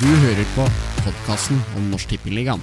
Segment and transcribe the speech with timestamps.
[0.00, 0.64] Du hører på
[1.04, 2.62] podkasten om Norsk Tippeligaen.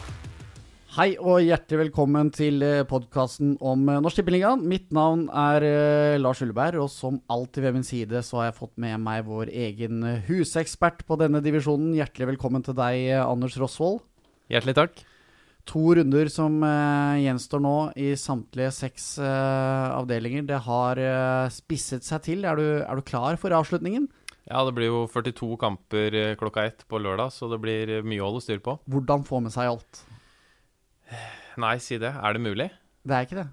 [0.95, 4.63] Hei og hjertelig velkommen til podkasten om eh, Norsk Tippeligaen.
[4.65, 8.57] Mitt navn er eh, Lars Ulleberg, og som alltid ved min side så har jeg
[8.57, 11.93] fått med meg vår egen eh, husekspert på denne divisjonen.
[11.99, 14.01] Hjertelig velkommen til deg, eh, Anders Rosvold.
[14.49, 15.05] Hjertelig takk.
[15.69, 20.49] To runder som eh, gjenstår nå i samtlige seks eh, avdelinger.
[20.49, 22.49] Det har eh, spisset seg til.
[22.49, 24.09] Er du, er du klar for avslutningen?
[24.47, 28.23] Ja, det blir jo 42 kamper eh, klokka ett på lørdag, så det blir mye
[28.23, 28.77] å holde styr på.
[28.87, 30.03] Hvordan få med seg alt?
[31.59, 32.13] Nei, si det.
[32.15, 32.69] Er det mulig?
[33.03, 33.47] Det er ikke det.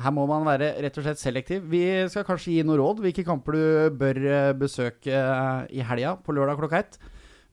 [0.00, 1.68] Her må man være rett og slett selektiv.
[1.70, 6.16] Vi skal kanskje gi noe råd hvilke kamper du bør eh, besøke eh, i helga
[6.24, 6.98] på lørdag klokka ett.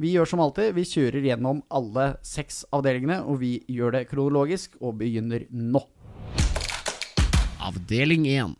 [0.02, 4.80] Vi gjør som alltid, vi kjører gjennom alle seks avdelingene, og vi gjør det kronologisk
[4.80, 5.84] og begynner nå.
[7.61, 8.55] Avdeling 1.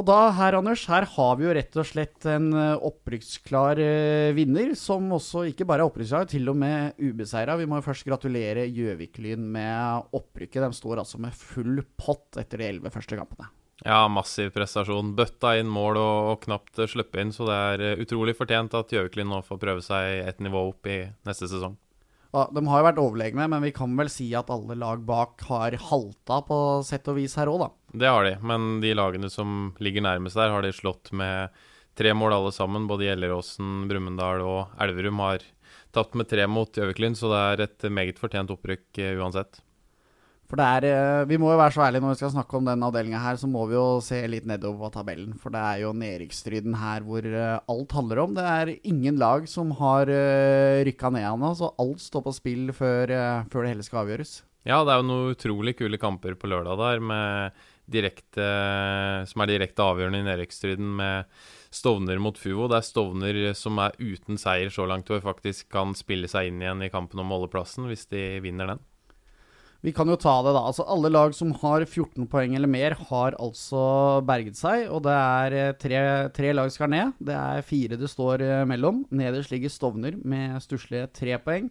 [0.00, 4.30] Og da, her Anders, her har vi jo rett og slett en eh, opprykksklar eh,
[4.32, 7.58] vinner, som også ikke bare er opprykksklar, til og med ubeseira.
[7.60, 10.62] Vi må jo først gratulere Gjøvik-Lyn med opprykket.
[10.64, 13.50] De står altså med full pott etter de elleve første kampene.
[13.84, 15.12] Ja, massiv prestasjon.
[15.20, 18.96] Bøtta inn mål og, og knapt sluppet inn, så det er eh, utrolig fortjent at
[18.96, 21.76] Gjøvik-Lyn nå får prøve seg et nivå opp i neste sesong.
[22.30, 25.42] Ja, de har jo vært overlegne, men vi kan vel si at alle lag bak
[25.48, 27.70] har halta på sett og vis her òg, da.
[27.92, 31.50] Det har de, men de lagene som ligger nærmest der, har de slått med
[31.98, 32.86] tre mål alle sammen.
[32.90, 35.42] Både Gjelleråsen, Brumunddal og Elverum har
[35.94, 39.60] tapt med tre mot Gjøviklin, så det er et meget fortjent opprykk eh, uansett.
[40.50, 42.66] For det er eh, Vi må jo være så ærlige når vi skal snakke om
[42.66, 45.34] den avdelinga her, så må vi jo se litt nedover på tabellen.
[45.38, 48.38] For det er jo nedrykksstriden her hvor eh, alt handler om.
[48.38, 50.10] Det er ingen lag som har
[50.86, 53.14] rykka ned ennå, så alt står på spill før,
[53.50, 54.40] før det hele skal avgjøres.
[54.68, 58.46] Ja, det er jo noen utrolig kule kamper på lørdag der, med direkte,
[59.30, 62.68] som er direkte avgjørende i nedrykksstriden med Stovner mot Fuvo.
[62.70, 66.62] Det er Stovner som er uten seier så langt, og faktisk kan spille seg inn
[66.62, 68.82] igjen i kampen om måleplassen hvis de vinner den.
[69.80, 70.60] Vi kan jo ta det, da.
[70.68, 74.84] Altså Alle lag som har 14 poeng eller mer, har altså berget seg.
[74.92, 76.02] Og det er eh, tre,
[76.36, 77.14] tre lag skal ned.
[77.16, 79.06] Det er fire det står eh, mellom.
[79.08, 81.70] Nederst ligger Stovner med stusslige tre poeng.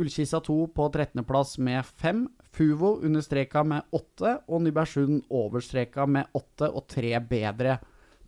[0.00, 2.24] Ullkisa 2 på 13.-plass med 5.
[2.56, 7.76] Fuvo understreka med 8, Og Nybergsund overstreka med 8 og 3 bedre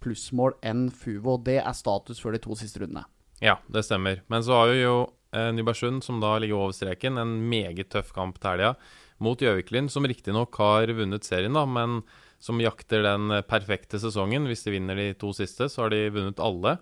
[0.03, 1.39] plussmål enn Fuvo.
[1.41, 3.07] Det er status for de to siste rundene.
[3.43, 4.21] Ja, det stemmer.
[4.31, 4.97] Men så har vi jo
[5.35, 8.75] eh, Nybergsund, som da ligger over streken, en meget tøff kamp til helga
[9.23, 12.01] mot Gjøviklyn, som riktignok har vunnet serien, da, men
[12.43, 14.49] som jakter den perfekte sesongen.
[14.51, 16.77] Hvis de vinner de to siste, så har de vunnet alle.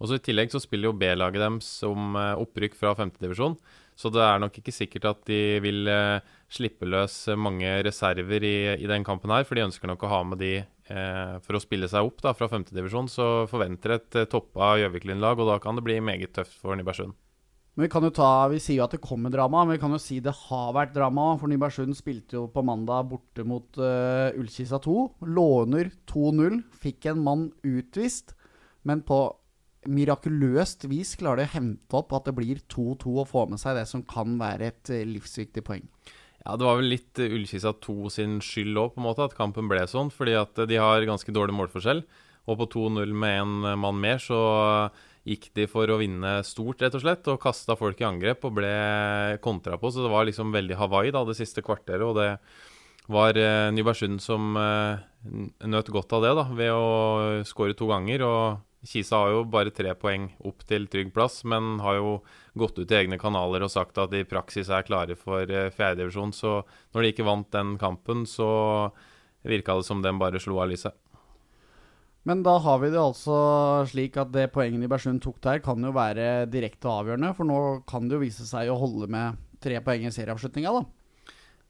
[0.00, 3.54] Og så I tillegg så spiller jo B-laget dem som eh, opprykk fra femtedivisjon.
[4.02, 6.18] Så det er nok ikke sikkert at de vil eh,
[6.50, 10.22] slippe løs mange reserver i, i, den kampen her, for de ønsker nok å ha
[10.26, 13.10] med de eh, for å spille seg opp da, fra femtedivisjon.
[13.12, 17.14] Så forventer et eh, toppa Gjøviklin-lag, og da kan det bli meget tøft for Nybergsund.
[17.76, 19.94] Men Vi kan jo ta, vi sier jo at det kommer drama, men vi kan
[19.94, 21.30] jo si det har vært drama.
[21.40, 24.96] For Nybergsund spilte jo på mandag borte mot uh, Ullkisa 2.
[25.30, 28.34] Låner 2-0, fikk en mann utvist.
[28.84, 29.22] Men på
[29.90, 33.78] mirakuløst vis klarer de å hente opp at det blir 2-2 og få med seg
[33.78, 35.86] det som kan være et uh, livsviktig poeng.
[36.42, 40.12] Ja, Det var vel litt uh, Ullkisa 2 sin skyld òg, at kampen ble sånn.
[40.14, 42.04] Fordi at de har ganske dårlig målforskjell.
[42.50, 44.38] Og på 2-0 med en mann mer, så
[45.28, 48.56] gikk de for å vinne stort, rett og slett, og kasta folk i angrep og
[48.58, 48.72] ble
[49.44, 49.92] kontra på.
[49.94, 52.32] Så det var liksom veldig Hawaii da, det siste kvarteret, og det
[53.12, 54.98] var eh, Nybergsund som eh,
[55.70, 58.26] nøt godt av det, da, ved å skåre to ganger.
[58.26, 62.16] og Kisa har jo bare tre poeng opp til trygg plass, men har jo
[62.58, 65.70] gått ut i egne kanaler og sagt at de i praksis er klare for eh,
[65.70, 66.34] fjerdedivisjon.
[66.34, 66.56] Så
[66.90, 68.48] når de ikke vant den kampen, så
[69.46, 70.96] virka det som den bare slo av lyset.
[72.26, 73.36] Men da har vi det altså
[73.90, 77.32] slik at det poenget Nybergsund tok der, kan jo være direkte avgjørende.
[77.38, 77.60] For nå
[77.90, 80.84] kan det jo vise seg å holde med tre poeng i serieavslutninga, da.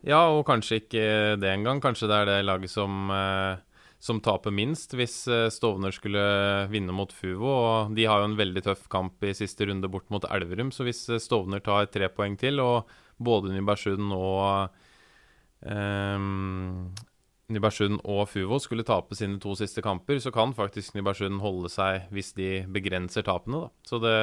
[0.03, 1.05] Ja, og kanskje ikke
[1.41, 1.81] det engang.
[1.81, 3.61] Kanskje det er det laget som, eh,
[4.03, 6.23] som taper minst hvis eh, Stovner skulle
[6.73, 7.53] vinne mot Fuvo.
[7.53, 10.87] Og de har jo en veldig tøff kamp i siste runde bort mot Elverum, så
[10.89, 12.91] hvis eh, Stovner tar tre poeng til, og
[13.23, 14.73] både Nybergsund og
[17.53, 22.09] Nybergsund og Fuvo skulle tape sine to siste kamper, så kan faktisk Nybergsund holde seg
[22.11, 23.63] hvis de begrenser tapene.
[23.67, 23.71] Da.
[23.87, 24.17] Så det,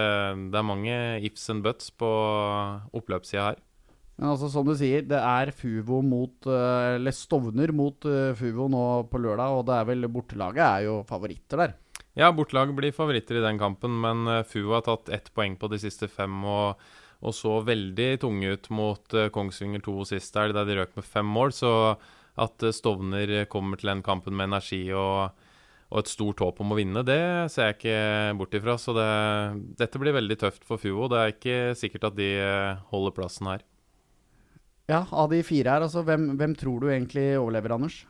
[0.51, 2.09] det, er mange ifs and buts på
[2.91, 3.63] oppløpssida her.
[4.19, 8.67] Men altså, som du sier, det er Fuvo mot eh, Eller Stovner mot uh, Fuvo
[8.71, 11.75] nå på lørdag, og det er vel bortelaget er jo favoritter der.
[12.19, 15.71] Ja, bortelaget blir favoritter i den kampen, men uh, Fuvo har tatt ett poeng på
[15.71, 16.83] de siste fem og,
[17.23, 21.35] og så veldig tunge ut mot Kongsvinger 2 sist der, der de røk med fem
[21.39, 21.55] mål.
[21.55, 21.73] så
[22.39, 25.31] at eh, Stovner kommer til den kampen med energi og,
[25.89, 27.21] og et stort håp om å vinne, det
[27.53, 27.97] ser jeg ikke
[28.39, 28.77] bort ifra.
[28.81, 29.09] Så det,
[29.81, 31.09] dette blir veldig tøft for Fuvo.
[31.11, 33.65] Det er ikke sikkert at de eh, holder plassen her.
[34.89, 38.01] Ja, av de fire her, altså, hvem, hvem tror du egentlig overlever, Anders?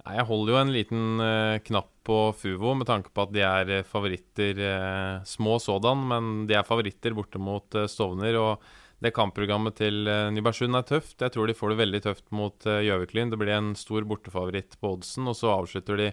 [0.00, 3.72] Jeg holder jo en liten uh, knapp på Fuvo med tanke på at de er
[3.80, 4.60] uh, favoritter.
[4.62, 8.38] Uh, små sådan, men de er favoritter borte mot Stovner.
[8.38, 10.04] Og det kampprogrammet til
[10.36, 11.18] Nybergsund er tøft.
[11.18, 13.32] Jeg tror de får det veldig tøft mot Gjøviklyn.
[13.32, 16.08] Det blir en stor bortefavoritt på oddsen, og så avslutter de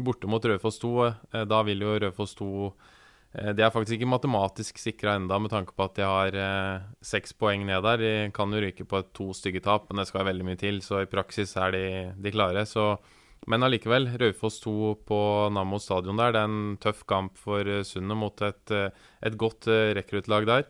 [0.00, 0.92] borte mot Rødfoss 2.
[1.50, 2.48] Da vil jo Rødfoss 2
[3.32, 7.32] de er faktisk ikke matematisk sikra enda med tanke på at de har eh, seks
[7.32, 8.02] poeng ned der.
[8.02, 10.82] De kan jo ryke på to stygge tap, men det skal veldig mye til.
[10.84, 11.86] Så i praksis er de,
[12.20, 12.66] de klare.
[12.68, 12.90] Så
[13.50, 14.74] men allikevel, Raufoss 2
[15.08, 15.18] på
[15.50, 16.34] Nammo stadion der.
[16.34, 20.46] Det er en tøff kamp for eh, Sundet mot et, eh, et godt eh, rekruttlag
[20.46, 20.68] der.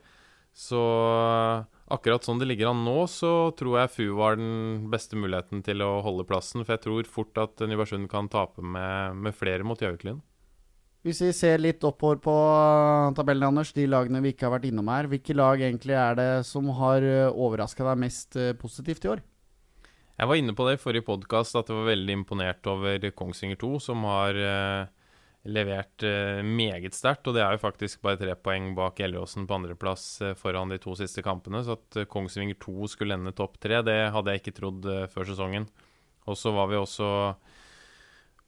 [0.57, 0.81] Så
[1.93, 5.85] akkurat sånn det ligger an nå, så tror jeg FU var den beste muligheten til
[5.85, 6.65] å holde plassen.
[6.65, 10.23] For jeg tror fort at Nybergsund kan tape med, med flere mot Gjøviklyn.
[11.03, 12.35] Hvis vi ser litt oppover på
[13.19, 15.11] tabellen, Anders, de lagene vi ikke har vært innom her.
[15.11, 17.03] Hvilke lag egentlig er det som har
[17.33, 19.25] overraska deg mest positivt i år?
[20.23, 23.59] Jeg var inne på det i forrige podkast at jeg var veldig imponert over Kongsvinger
[23.59, 24.91] 2, som har eh,
[25.51, 27.27] levert eh, meget sterkt.
[27.27, 30.79] Og det er jo faktisk bare tre poeng bak Gjelleråsen på andreplass eh, foran de
[30.83, 31.65] to siste kampene.
[31.65, 35.09] Så at eh, Kongsvinger 2 skulle ende topp tre, det hadde jeg ikke trodd eh,
[35.11, 35.67] før sesongen.
[36.31, 37.09] Og så var vi også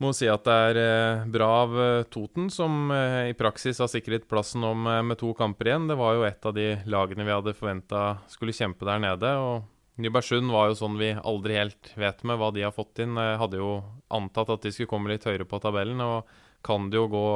[0.02, 1.76] må si at det er eh, bra av
[2.12, 5.86] Toten, som i praksis har sikret plassen om med to kamper igjen.
[5.90, 8.02] Det var jo et av de lagene vi hadde forventa
[8.32, 9.36] skulle kjempe der nede.
[9.38, 13.14] og Nybergsund var jo sånn vi aldri helt vet med hva de har fått inn.
[13.14, 13.76] Jeg hadde jo
[14.10, 16.26] antatt at de skulle komme litt høyere på tabellen, og
[16.66, 17.26] kan det jo gå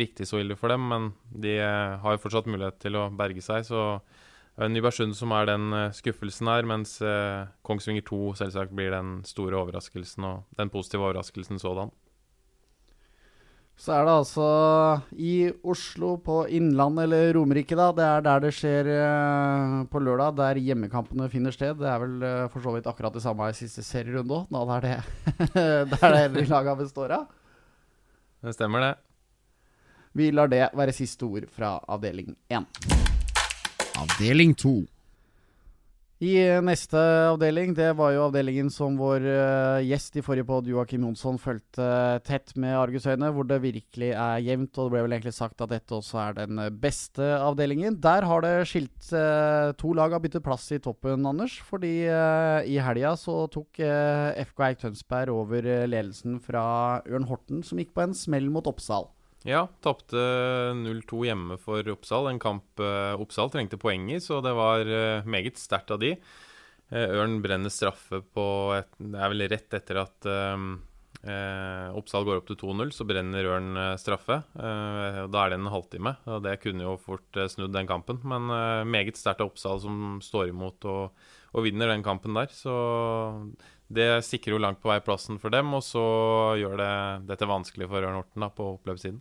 [0.00, 3.44] riktig så ille for dem, men de eh, har jo fortsatt mulighet til å berge
[3.44, 3.68] seg.
[3.68, 4.00] Så
[4.58, 9.60] Nybergsund som er den eh, skuffelsen her, mens eh, Kongsvinger 2 selvsagt blir den store
[9.60, 11.94] overraskelsen og den positive overraskelsen sådan.
[13.78, 14.44] Så er det altså
[15.22, 17.92] i Oslo, på Innlandet eller Romerike, da.
[17.94, 21.78] Det er der det skjer eh, på lørdag, der hjemmekampene finner sted.
[21.78, 24.64] Det er vel eh, for så vidt akkurat det samme i siste serierunde òg, da
[24.66, 24.88] det er
[25.54, 25.54] det
[25.94, 27.30] der det hele laga består av.
[28.42, 28.92] Det stemmer, det.
[30.18, 32.66] Vi lar det være siste ord fra avdeling én.
[33.94, 34.80] Avdeling to.
[36.18, 36.32] I
[36.66, 36.98] neste
[37.30, 41.86] avdeling, det var jo avdelingen som vår uh, gjest i forrige pod, Joakim Jonsson, fulgte
[42.26, 44.72] tett med argusøyne, hvor det virkelig er jevnt.
[44.74, 48.00] Og det ble vel egentlig sagt at dette også er den beste avdelingen.
[48.02, 49.12] Der har det skilt
[49.78, 51.54] To lag har byttet plass i toppen, Anders.
[51.68, 56.64] Fordi i helga så tok FK Eik Tønsberg over ledelsen fra
[57.06, 59.06] Ørn Horten, som gikk på en smell mot Oppsal.
[59.48, 60.20] Ja, tapte
[60.76, 62.26] 0-2 hjemme for Oppsal.
[62.28, 62.82] En kamp
[63.16, 66.18] Oppsal trengte poeng i, så det var uh, meget sterkt av de.
[66.92, 68.44] Uh, Ørn brenner straffe på
[68.76, 70.32] et, Det er vel rett etter at
[71.98, 74.36] Oppsal går opp til 2-0, så brenner Ørn straffe.
[74.54, 78.20] da er det en halvtime, og det kunne jo fort snudd den kampen.
[78.22, 78.46] Men
[78.86, 81.18] meget sterkt av Oppsal som står imot og,
[81.56, 82.54] og vinner den kampen der.
[82.54, 82.76] Så
[83.90, 86.06] det sikrer jo langt på vei plassen for dem, og så
[86.60, 86.94] gjør det
[87.32, 89.18] dette vanskelig for Ørn Horten da, på oppløpssiden.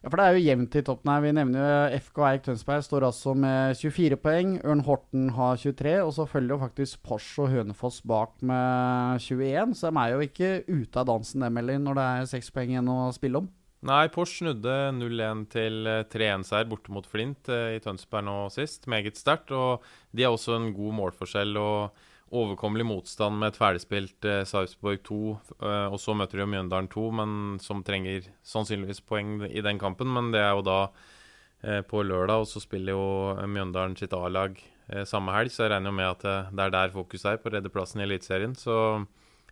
[0.00, 1.20] Ja, for Det er jo jevnt i toppen her.
[1.20, 4.54] Vi nevner jo FK Eik Tønsberg står altså med 24 poeng.
[4.64, 9.76] Ørn Horten har 23, og så følger jo faktisk Porsche og Hønefoss bak med 21.
[9.76, 12.72] Så de er jo ikke ute av dansen, dem heller, når det er seks poeng
[12.72, 13.50] igjen å spille om.
[13.90, 18.88] Nei, Porsche snudde 0-1 til 3-1-seier borte mot Flint eh, i Tønsberg nå sist.
[18.92, 19.52] Meget sterkt.
[19.52, 19.84] Og
[20.16, 21.56] de har også en god målforskjell.
[21.60, 25.20] og overkommelig motstand med et ferdigspilt eh, Sarpsborg 2.
[25.60, 27.32] Eh, og så møter de Mjøndalen 2, men
[27.62, 30.10] som trenger sannsynligvis poeng i den kampen.
[30.14, 33.06] Men det er jo da eh, på lørdag, og så spiller jo
[33.50, 34.58] Mjøndalen sitt A-lag
[34.88, 35.54] eh, samme helg.
[35.54, 37.74] Så jeg regner jo med at eh, det er der fokuset er, på å redde
[37.74, 38.54] plassen i Eliteserien.
[38.58, 38.76] Så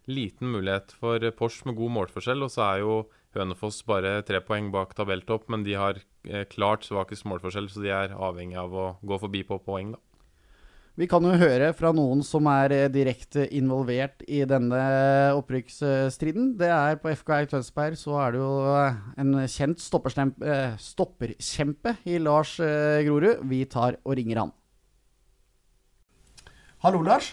[0.09, 2.47] liten mulighet for Porsch med god målforskjell.
[2.47, 2.99] Og så er jo
[3.37, 7.93] Hønefoss bare tre poeng bak tabelltopp, men de har eh, klart svakest målforskjell, så de
[7.93, 10.03] er avhengig av å gå forbi på poeng, da.
[10.99, 14.81] Vi kan jo høre fra noen som er eh, direkte involvert i denne
[15.39, 16.57] opprykksstriden.
[16.59, 21.95] Det er på FK Eik Tønsberg så er det jo eh, en kjent eh, stopperkjempe
[22.03, 23.45] i Lars Grorud.
[23.47, 24.53] Vi tar og ringer han.
[26.83, 27.31] Hallo, Lars.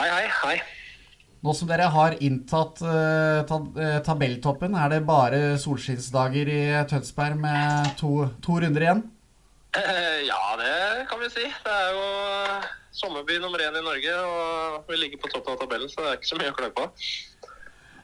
[0.00, 0.58] Hei, hei, hei.
[1.46, 2.82] Nå som dere har inntatt
[4.06, 9.08] tabelltoppen, er det bare solskinnsdager i Tønsberg med to, to runder igjen?
[9.72, 11.44] Eh, ja, det kan vi si.
[11.64, 12.06] Det er jo
[12.92, 16.18] sommerby nummer én i Norge, og vi ligger på toppen av tabellen, så det er
[16.18, 16.88] ikke så mye å klage på.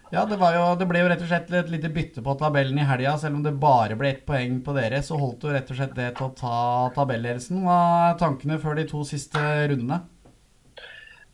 [0.08, 2.86] Ja, det, jo, det, ble jo rett og slett et lite bytte på tabellen i
[2.88, 3.18] helga.
[3.20, 5.92] Selv om det bare ble ett poeng på dere, så holdt jo rett og slett
[5.98, 6.60] det til å ta
[6.96, 7.60] tabelledelsen.
[7.66, 10.00] Hva er tankene før de to siste rundene?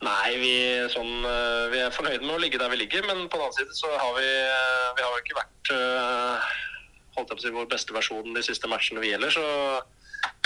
[0.03, 0.55] Nei, vi,
[0.91, 3.57] sånn, eh, vi er fornøyde med å ligge der vi ligger, men på den annen
[3.57, 6.51] side så har vi, eh, vi har jo ikke vært eh,
[7.15, 9.47] holdt jeg på å si, vår beste versjon de siste matchene vi gjelder, så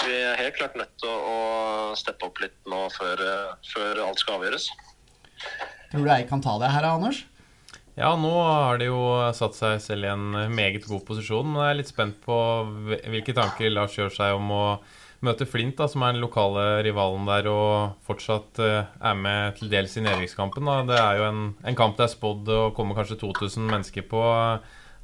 [0.04, 1.38] vi er helt klart nødt til å,
[1.98, 4.68] steppe opp litt nå før, eh, før alt skal avgjøres.
[5.90, 7.24] Tror du jeg kan ta det her, Anders?
[7.98, 9.00] Ja, nå har de jo
[9.34, 11.48] satt seg selv i en meget god posisjon.
[11.50, 12.36] Men jeg er litt spent på
[13.10, 14.64] hvilke tanker Lars gjør seg om å
[15.26, 19.72] møte Flint, da, som er den lokale rivalen der, og fortsatt eh, er med til
[19.72, 20.70] dels i nedrykkskampen.
[20.86, 24.22] Det er jo en, en kamp det er spådd å komme kanskje 2000 mennesker på.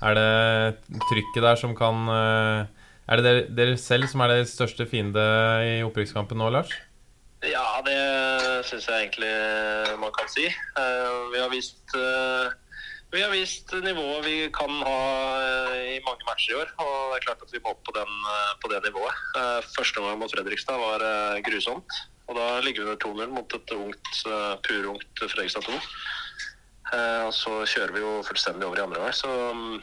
[0.04, 4.86] Er det trykket der som kan eh, Er det dere, selv som er deres største
[4.88, 5.22] fiende
[5.68, 6.72] i opprykkskampen nå, Lars?
[7.44, 7.98] Ja, det
[8.64, 9.32] syns jeg egentlig
[10.00, 10.46] man kan si.
[10.48, 12.54] Eh, Vi har vist eh,
[13.14, 14.96] vi har vist nivået vi kan ha
[15.42, 16.72] eh, i mange matcher i år.
[16.80, 18.16] Og det er klart at vi må opp på, den,
[18.64, 19.20] på det nivået.
[19.76, 21.04] Første omgang mot Fredrikstad var
[21.46, 22.00] grusomt.
[22.24, 24.12] Og da ligger vi under 2-0 mot et ungt,
[24.64, 25.76] purungt Fredrikstad 2.
[26.94, 29.14] Eh, Og så kjører vi jo fullstendig over i andre omgang.
[29.20, 29.76] Så mm,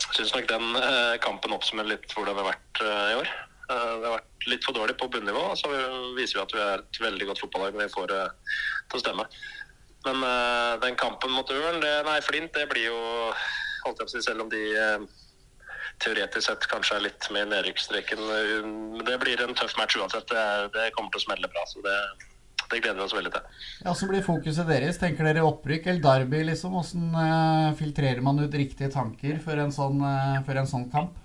[0.00, 3.30] jeg syns nok den eh, kampen oppsummerer litt hvordan det har vært eh, i år.
[3.70, 5.70] Eh, Det har vært litt for dårlig på bunnivå, og så
[6.16, 8.22] viser vi at vi er et veldig godt fotballag når vi får det
[8.90, 9.26] til å stemme.
[10.06, 10.22] Men
[10.80, 13.00] den kampen mot Ørn, det, nei, Flint, det blir jo
[13.84, 14.62] holdt jeg på å si, Selv om de
[16.00, 18.68] teoretisk sett kanskje er litt mer nedrykksstreken eh,
[19.06, 20.28] Det blir en tøff match uansett.
[20.30, 20.44] Det,
[20.76, 21.64] det kommer til å smelle bra.
[21.68, 21.96] så det,
[22.70, 23.64] det gleder vi oss veldig til.
[23.84, 25.00] Ja, Så blir fokuset deres.
[25.00, 26.76] Tenker dere opprykk eller derby, liksom?
[26.80, 31.18] Åssen uh, filtrerer man ut riktige tanker for en sånn, uh, for en sånn kamp?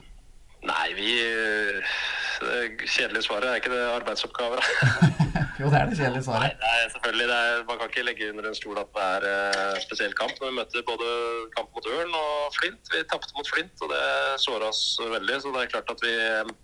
[0.66, 1.98] Nei, vi eh,
[2.42, 4.66] Det kjedelige svaret er ikke det arbeidsoppgaver.
[5.60, 6.56] jo, det er det kjedelige svaret.
[6.60, 9.28] Nei, nei selvfølgelig, det er, Man kan ikke legge under en stol at det er
[9.32, 11.10] eh, spesiell kamp når vi møter både
[11.56, 12.94] kamp mot Ørn og Flint.
[12.94, 14.06] Vi tapte mot Flint, og det
[14.44, 15.42] såra oss veldig.
[15.44, 16.56] Så det er klart at vi eh,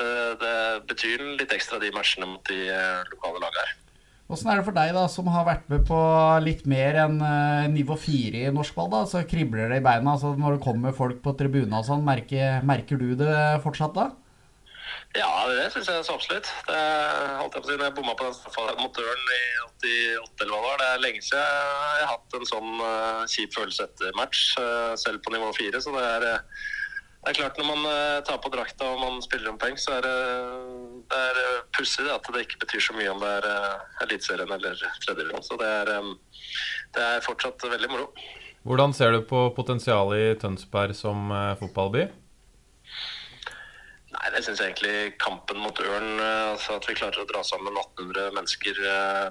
[0.00, 0.12] det,
[0.42, 0.56] det
[0.90, 3.76] betyr litt ekstra de matchene mot de eh, lokale lagene her.
[4.30, 5.98] Åssen er det for deg, da, som har vært med på
[6.44, 8.90] litt mer enn eh, nivå fire i norsk ball?
[8.92, 12.06] da, Så kribler det i beina altså når det kommer folk på tribunen og sånn.
[12.06, 13.34] Merker, merker du det
[13.64, 14.10] fortsatt da?
[15.18, 16.46] Ja, det syns jeg så absolutt.
[16.68, 16.80] Det
[17.40, 20.44] holdt jeg på å si, når jeg bomma på den straffa mot Ørn i 88
[20.44, 23.56] eller hva det var, det er lenge siden jeg har hatt en sånn eh, kjip
[23.58, 25.82] følelse etter match, eh, selv på nivå fire.
[25.82, 26.28] Så det er,
[27.20, 29.98] det er klart når man eh, tar på drakta og man spiller om poeng, så
[29.98, 30.16] er det,
[31.12, 34.54] det er eh, pussig at det ikke betyr så mye om det er uh, Eliteserien
[34.56, 35.44] eller tredjedivisjon.
[35.44, 36.46] Så det er, eh,
[36.96, 38.08] det er fortsatt veldig moro.
[38.64, 42.06] Hvordan ser du på potensialet i Tønsberg som eh, fotballby?
[44.10, 47.44] Nei, det syns jeg egentlig kampen mot Ørn, eh, altså at vi klarer å dra
[47.46, 49.26] sammen 1800 mennesker eh,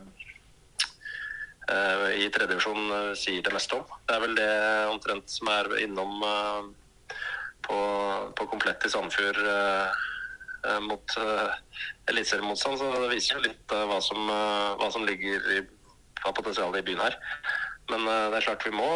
[1.74, 3.98] eh, i tredjedivisjon, sier det meste om.
[4.06, 4.54] Det er vel det
[4.94, 6.70] omtrent som er innom eh,
[7.70, 7.80] på,
[8.36, 10.00] på komplett i Sandefjord eh,
[10.66, 11.54] eh, mot uh,
[12.10, 12.80] eliteseriemotstand.
[12.82, 14.32] Så det viser jo litt hva, som,
[14.80, 15.62] hva som ligger i,
[16.26, 17.20] av potensialet i byen her.
[17.90, 18.88] Men det er klart vi må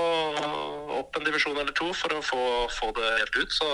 [0.99, 3.55] opp en divisjon eller to for å få, få det helt ut.
[3.55, 3.69] Så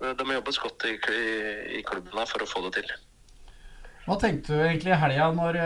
[0.00, 0.94] det, det må jobbes godt i,
[1.76, 2.94] i, klubben her for å få det til.
[4.06, 5.58] Hva tenkte du egentlig i helga når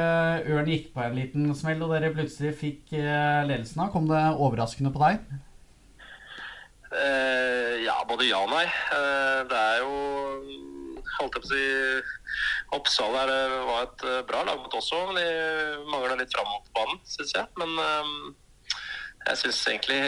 [0.50, 3.84] Ørn gikk på en liten smell og dere plutselig fikk ledelsen?
[3.86, 3.92] av?
[3.94, 5.22] Kom det overraskende på deg?
[6.88, 8.64] Eh, ja, både ja og nei.
[8.64, 9.94] Eh, det er jo
[11.18, 11.62] Holdt jeg på å si
[12.76, 15.00] Oppsal her eh, var et bra lag mot også.
[15.16, 15.24] de
[15.90, 17.46] mangla litt fram mot banen, syns jeg.
[17.60, 17.74] Men
[19.28, 19.98] jeg syns egentlig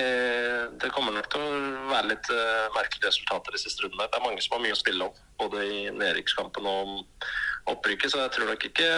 [0.81, 2.31] det kommer nok til å være litt
[2.77, 4.07] merkelige resultater de siste rundene.
[4.09, 8.23] Det er mange som har mye å spille om, både i nedrykkskampen og opprykket, så
[8.23, 8.91] jeg tror nok ikke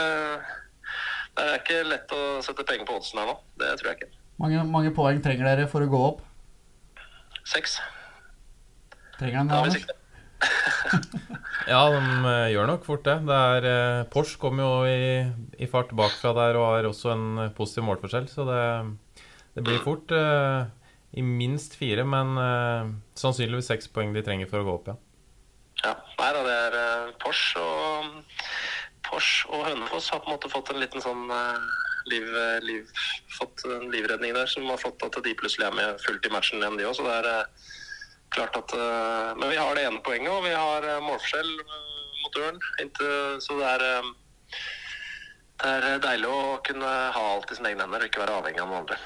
[1.33, 3.39] Det er ikke lett å sette penger på oddsen her nå.
[3.59, 4.13] Det tror jeg ikke.
[4.43, 6.21] Mange, mange poeng trenger dere for å gå opp?
[7.49, 7.81] Seks.
[9.19, 9.87] Trenger han det, Anders?
[11.71, 13.17] Ja, de eh, gjør nok fort det.
[13.29, 15.23] det er, eh, Porsche kommer jo i,
[15.63, 18.63] i fart bakfra der og har også en eh, positiv målforskjell, så det,
[19.57, 20.67] det blir fort eh,
[21.13, 24.99] i minst fire, men eh, sannsynligvis seks poeng de trenger for å gå opp, ja.
[25.83, 28.11] Ja, nei da, det er uh, Porsche og
[29.03, 31.65] Porsche og Hønefoss har på en måte fått en liten sånn eh,
[32.11, 32.27] liv,
[32.67, 32.91] liv,
[33.37, 36.63] fått en livredning der som har fått at de plutselig er med fullt i matchen
[36.63, 36.97] igjen, de òg.
[36.99, 37.71] Så det er eh,
[38.35, 42.07] klart at eh, Men vi har det ene poenget, og vi har eh, målforskjell eh,
[42.23, 42.63] mot Ørn.
[43.43, 44.13] Så det er eh,
[45.63, 48.63] det er deilig å kunne ha alt i sine egne hender og ikke være avhengig
[48.65, 48.97] av noen andre.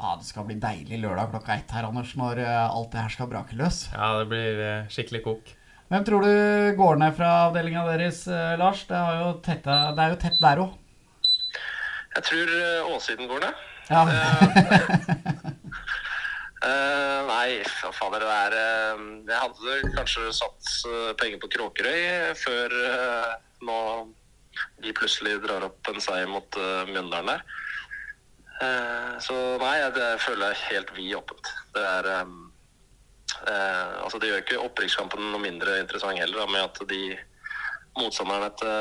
[0.00, 3.12] Ja, det skal bli deilig lørdag klokka ett her, Anders, når eh, alt det her
[3.12, 3.82] skal brake løs.
[3.92, 5.50] Ja, det blir eh, skikkelig kok.
[5.92, 6.32] Hvem tror du
[6.78, 8.86] går ned fra avdelinga deres, eh, Lars?
[8.88, 10.79] Det, har jo tett, det er jo tett der òg.
[12.16, 13.54] Jeg tror eh, Åsiden går ned.
[13.90, 14.02] Ja.
[16.60, 17.62] Uh, nei,
[17.96, 22.74] fader, det er uh, Jeg hadde kanskje satt uh, penger på Kråkerøy før
[23.64, 23.78] nå
[24.84, 26.56] de plutselig drar opp en seier mot
[26.88, 27.42] Mjøndalen der.
[29.24, 31.52] Så nei, det føler jeg helt vid åpent.
[31.72, 32.08] Det er
[34.04, 37.16] Altså, det gjør ikke opprykkskampen noe mindre interessant heller, da, med at de
[37.96, 38.74] motstanderne til,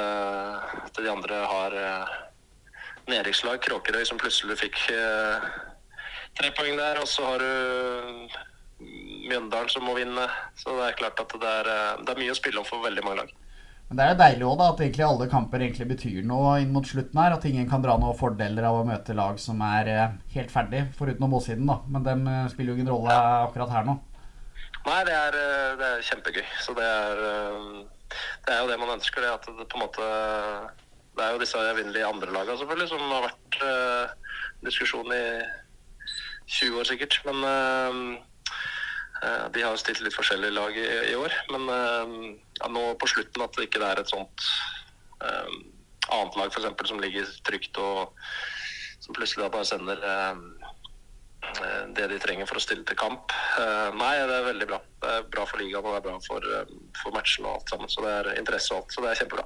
[0.95, 1.77] til de andre har
[3.11, 3.59] nedrykkslag.
[3.65, 4.79] Kråkerøy som plutselig fikk
[6.39, 8.39] tre poeng der, og så har du
[9.29, 10.25] Mjøndalen som må vinne.
[10.57, 12.85] Så det er klart at det er, eh, det er mye å spille om for
[12.85, 13.35] veldig mange lag.
[13.89, 16.73] Men Det er jo deilig også da, at egentlig alle kamper egentlig betyr noe inn
[16.73, 17.33] mot slutten her.
[17.33, 20.83] At ingen kan dra noen fordeler av å møte lag som er eh, helt ferdig,
[20.97, 21.65] foruten Åssiden.
[21.67, 21.79] da.
[21.89, 23.15] Men dem eh, spiller jo ingen rolle
[23.47, 23.99] akkurat her nå.
[24.85, 25.39] Nei, det er,
[25.77, 26.45] det er kjempegøy.
[26.63, 27.23] Så det er,
[28.45, 29.21] det er jo det man ønsker.
[29.21, 30.05] det at det på en måte
[31.17, 34.33] Det er jo disse evinnelige andre lagene selvfølgelig som har vært uh,
[34.65, 35.23] diskusjon i
[36.59, 37.19] 20 år sikkert.
[37.27, 38.17] Men uh,
[39.53, 41.65] de har jo stilt litt forskjellige lag i, i år, men
[42.55, 44.45] ja, nå på slutten at det ikke er et sånt
[45.19, 48.13] annet lag for eksempel, som ligger trygt og
[49.03, 49.99] som plutselig da bare sender
[51.97, 53.35] det de trenger for å stille til kamp.
[53.99, 54.79] Nei, det er veldig bra.
[55.03, 56.49] Det er bra for ligaen og det er bra for,
[57.01, 57.91] for matchen og alt sammen.
[57.91, 58.95] Så det er interesse og alt.
[58.95, 59.45] Så det er kjempebra.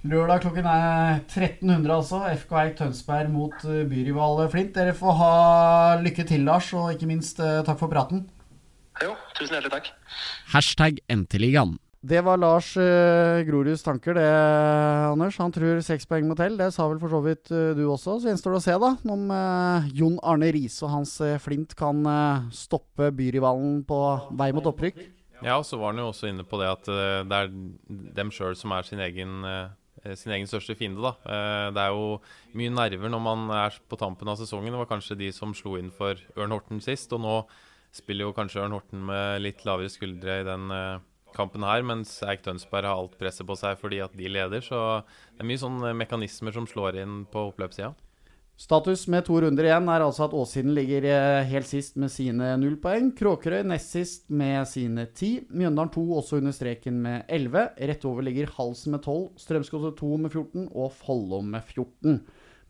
[0.00, 2.22] Lørdag klokken er 1300, altså.
[2.40, 3.56] FK Eik Tønsberg mot
[3.90, 4.72] byrival Flint.
[4.72, 5.32] Dere får ha
[6.00, 8.24] lykke til, Lars, og ikke minst takk for praten.
[9.04, 9.90] Jo, tusen hjertelig takk.
[10.54, 11.76] Hashtag NT-ligaen.
[12.00, 15.36] Det var Lars uh, Groruds tanker, det, Anders.
[15.36, 16.56] Han tror seks poeng må til.
[16.56, 18.16] Det sa vel for så vidt uh, du også.
[18.22, 19.34] Så gjenstår det å se da om
[19.96, 22.00] Jon Arne Riise og hans Flint kan
[22.56, 24.00] stoppe byrivalen på
[24.32, 25.04] vei mot opprykk.
[25.40, 27.52] Ja, og så var han jo også inne på det at det er
[28.16, 29.44] dem sjøl som er sin egen,
[30.16, 31.02] sin egen største fiende.
[31.02, 31.70] da.
[31.74, 32.20] det er jo
[32.56, 34.72] mye nerver når man er på tampen av sesongen.
[34.72, 37.12] Det var kanskje de som slo inn for Ørn Horten sist.
[37.12, 37.34] og nå
[37.94, 41.02] spiller jo kanskje Ørn Horten med litt lavere skuldre i den uh,
[41.34, 44.62] kampen her, mens Eik Tønsberg har alt presset på seg fordi at de leder.
[44.64, 44.78] Så
[45.34, 47.92] det er mye sånne mekanismer som slår inn på oppløpssida.
[48.60, 52.50] Status med to runder igjen er altså at Åssiden ligger eh, helt sist med sine
[52.60, 53.06] null poeng.
[53.16, 55.30] Kråkerøy nest sist med sine ti.
[55.48, 57.70] Mjøndalen 2 også under streken med 11.
[57.88, 62.20] Rett over ligger Halsen med 12, Strømsgodset 2 med 14 og Follo med 14.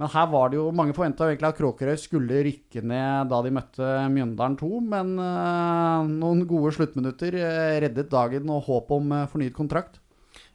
[0.01, 3.91] Men her var det jo Mange forventa at Kråkerøy skulle rykke ned da de møtte
[4.15, 10.00] Mjøndalen 2, men uh, noen gode sluttminutter uh, reddet dagen og håp om fornyet kontrakt.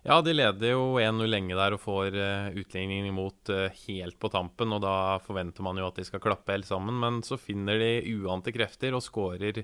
[0.06, 3.50] Ja, de leder jo 1-0 lenge der og får uh, imot
[3.88, 4.74] helt på tampen.
[4.78, 8.14] Og da forventer man jo at de skal klappe helt sammen, men så finner de
[8.14, 9.64] uante krefter og skårer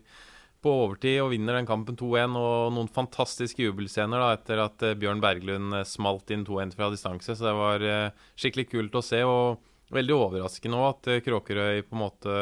[0.62, 2.34] på overtid og vinner den kampen 2-1.
[2.42, 7.38] Og noen fantastiske jubelscener da, etter at Bjørn Berglund smalt inn 2-1 fra distanse.
[7.38, 7.86] Så det var
[8.34, 9.22] skikkelig kult å se.
[9.22, 12.36] og Veldig overraskende òg at eh, Kråkerøy på en måte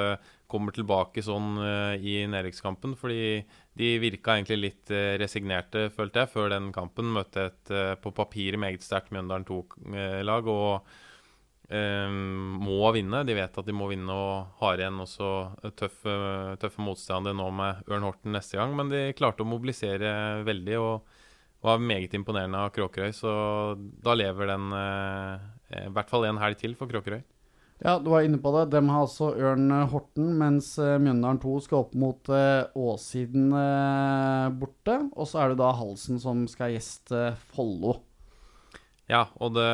[0.49, 1.59] kommer tilbake sånn
[2.01, 2.95] i nedrykkskampen.
[2.97, 3.41] Fordi
[3.79, 7.13] de virka egentlig litt uh, resignerte, følte jeg, før den kampen.
[7.15, 10.97] Møtte et uh, på papiret meget sterkt Mjøndalen 2-lag og
[11.69, 13.19] må vinne.
[13.29, 15.27] De vet at de må vinne og har igjen også
[15.77, 16.15] tøffe,
[16.57, 18.73] tøffe motstandere nå med Ørn Horten neste gang.
[18.73, 21.13] Men de klarte å mobilisere veldig og
[21.61, 23.13] var meget imponerende av Kråkerøy.
[23.13, 23.29] Så
[23.77, 27.21] da lever den i hvert fall en helg til for Kråkerøy.
[27.79, 28.65] Ja, du var inne på det.
[28.73, 33.53] De har altså Ørn Horten, mens uh, Mjøndalen 2 skal opp mot uh, Åssiden
[34.59, 34.97] borte.
[35.15, 38.01] Og så er det da Halsen som skal gjeste Follo.
[39.09, 39.69] Ja, og det,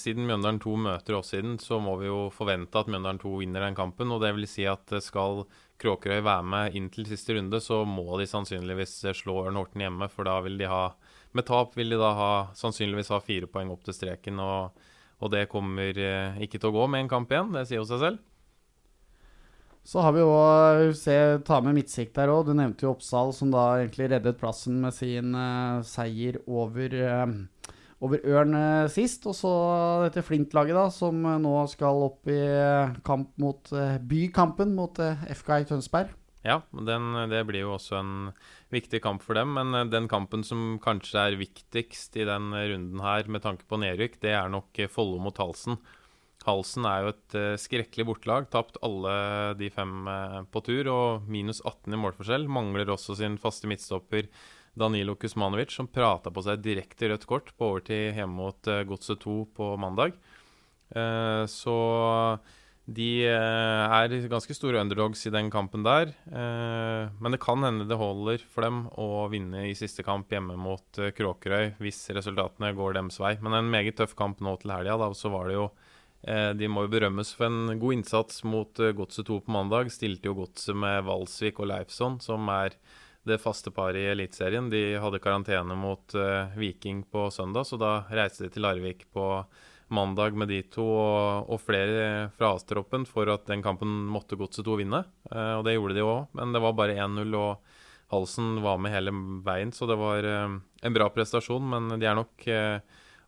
[0.00, 3.76] siden Mjøndalen 2 møter Åssiden, så må vi jo forvente at Mjøndalen 2 vinner den
[3.76, 4.14] kampen.
[4.14, 5.42] Og det vil si at skal
[5.78, 10.08] Kråkerøy være med inn til siste runde, så må de sannsynligvis slå Ørn Horten hjemme.
[10.14, 10.86] For da vil de ha
[11.36, 14.40] Med tap vil de da ha, sannsynligvis ha fire poeng opp til streken.
[14.40, 14.78] og
[15.18, 17.88] og det kommer eh, ikke til å gå med en kamp igjen, det sier jo
[17.88, 18.24] seg selv.
[19.88, 20.32] Så har vi jo
[20.98, 21.14] se,
[21.48, 22.50] ta med midtsikt der òg.
[22.50, 27.70] Du nevnte jo Oppsal, som da egentlig reddet plassen med sin uh, seier over, uh,
[28.04, 29.24] over Ørn uh, sist.
[29.30, 29.52] Og så
[30.04, 32.36] dette Flint-laget, da, som nå skal opp i
[33.06, 33.72] kamp mot
[34.12, 35.00] bykampen mot
[35.40, 36.12] FK i Tønsberg.
[36.44, 38.12] Ja, den, det blir jo også en
[38.74, 39.54] viktig kamp for dem.
[39.56, 43.80] Men eh, den kampen som kanskje er viktigst i den runden her med tanke på
[43.80, 45.78] nedrykk, det er nok eh, Follo mot Halsen.
[46.46, 48.46] Halsen er jo et skrekkelig bortelag.
[48.48, 49.10] Tapt alle
[49.58, 50.06] de fem
[50.54, 52.46] på tur og minus 18 i målforskjell.
[52.48, 54.30] Mangler også sin faste midtstopper
[54.78, 59.34] Danilo Kuzmanovic, som prata på seg direkte rødt kort på overtid hjemme mot Godset 2
[59.58, 60.14] på mandag.
[61.52, 61.76] så
[62.88, 66.14] de eh, er ganske store underdogs i den kampen der.
[66.32, 70.56] Eh, men det kan hende det holder for dem å vinne i siste kamp hjemme
[70.56, 73.34] mot eh, Kråkerøy hvis resultatene går dems vei.
[73.44, 75.10] Men en meget tøff kamp nå til helga.
[75.12, 75.68] Så var det jo
[76.18, 79.92] De må jo berømmes for en god innsats mot Godset 2 på mandag.
[79.94, 82.74] Stilte jo Godset med Valsvik og Leifson, som er
[83.28, 84.66] det faste paret i Eliteserien.
[84.72, 86.16] De hadde karantene mot
[86.58, 91.48] Viking på søndag, så da reiste de til Larvik på mandag med de to og,
[91.48, 95.04] og flere fra A-stroppen for at den kampen måtte Godset 2 vinne.
[95.32, 97.60] Uh, og det gjorde de òg, men det var bare 1-0, og
[98.12, 99.12] Halsen var med hele
[99.44, 101.64] veien, så det var uh, en bra prestasjon.
[101.68, 102.48] Men de er nok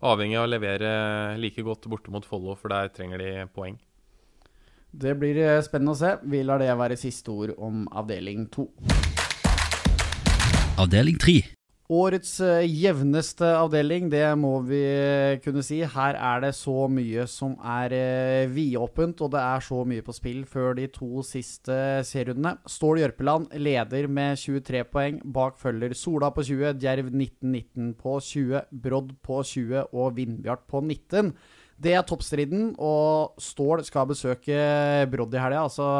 [0.00, 0.90] avhengig av å levere
[1.40, 3.78] like godt borte mot Follo, for der trenger de poeng.
[4.90, 6.16] Det blir spennende å se.
[6.26, 8.70] Vi lar det være siste ord om avdeling to.
[10.80, 11.59] Avdeling 3.
[11.90, 15.80] Årets uh, jevneste avdeling, det må vi uh, kunne si.
[15.82, 20.14] Her er det så mye som er uh, vidåpent, og det er så mye på
[20.14, 21.74] spill før de to siste
[22.06, 22.60] serierundene.
[22.70, 25.18] Stål Jørpeland leder med 23 poeng.
[25.34, 30.84] Bak følger Sola på 20, Djerv 19-19 på 20, Brodd på 20 og Vindbjart på
[30.84, 31.34] 19.
[31.74, 34.62] Det er toppstriden, og Stål skal besøke
[35.10, 35.66] Brodd i helga.
[35.66, 35.90] Altså,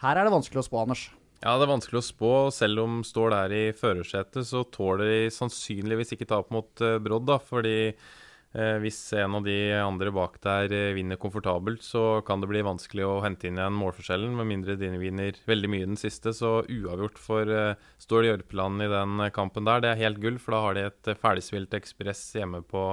[0.00, 1.10] her er det vanskelig å spå, Anders.
[1.42, 2.30] Ja, det er vanskelig å spå.
[2.54, 7.26] Selv om Stål er i førersetet, så tåler de sannsynligvis ikke tap mot uh, Brodd,
[7.28, 7.36] da.
[7.44, 12.48] Fordi uh, hvis en av de andre bak der uh, vinner komfortabelt, så kan det
[12.48, 16.32] bli vanskelig å hente inn igjen målforskjellen, med mindre de vinner veldig mye den siste.
[16.36, 17.52] Så uavgjort for
[18.00, 21.12] Stål Jørpeland i den kampen der, det er helt gull, for da har de et
[21.20, 22.86] ferdigspilt Ekspress hjemme på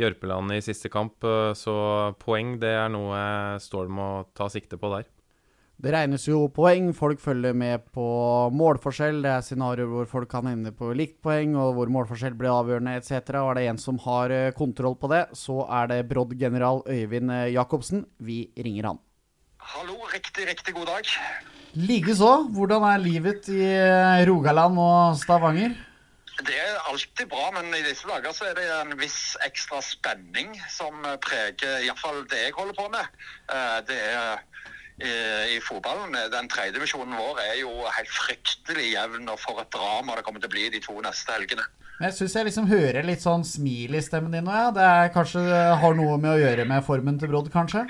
[0.00, 1.20] Jørpeland i siste kamp.
[1.60, 1.76] Så
[2.24, 3.20] poeng, det er noe
[3.60, 5.12] Stål må ta sikte på der.
[5.76, 8.04] Det regnes jo poeng, folk følger med på
[8.56, 9.18] målforskjell.
[9.20, 12.94] Det er scenarioer hvor folk kan ende på likt poeng, og hvor målforskjell blir avgjørende
[12.96, 13.34] etc.
[13.42, 17.32] Og er det en som har eh, kontroll på det, så er det Brodd-general Øyvind
[17.34, 18.06] eh, Jacobsen.
[18.16, 19.02] Vi ringer han.
[19.74, 21.12] Hallo, riktig, riktig god dag.
[21.76, 22.32] Likeså.
[22.56, 25.76] Hvordan er livet i eh, Rogaland og Stavanger?
[26.40, 30.56] Det er alltid bra, men i disse dager så er det en viss ekstra spenning
[30.72, 33.22] som preger iallfall det jeg holder på med.
[33.88, 34.40] Det er
[34.96, 36.14] i fotballen.
[36.32, 40.48] Den tredjedivisjonen vår er jo helt fryktelig jevn, og for et drama det kommer til
[40.48, 41.66] å bli de to neste helgene.
[41.98, 44.70] Men Jeg syns jeg liksom hører litt sånn smil i stemmen din nå, ja.
[44.72, 45.42] Det er kanskje
[45.80, 47.86] har noe med å gjøre med formen til Brodd, kanskje?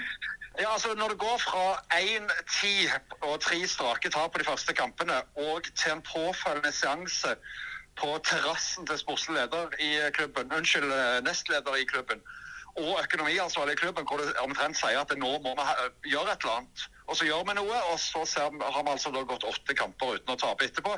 [0.57, 1.65] Ja, altså Når det går fra
[1.99, 2.95] 1-10
[3.29, 7.35] og tre strake tap på de første kampene, og til en påfølgende seanse
[7.99, 10.91] på terrassen til sportslig leder i klubben, unnskyld,
[11.27, 12.23] nestleder i klubben,
[12.77, 16.59] og økonomiansvarlig i klubben, hvor det omtrent sier at nå må vi gjøre et eller
[16.61, 16.87] annet.
[17.07, 20.35] Og så gjør vi noe, og så ser, har vi altså gått åtte kamper uten
[20.35, 20.97] å tape etterpå.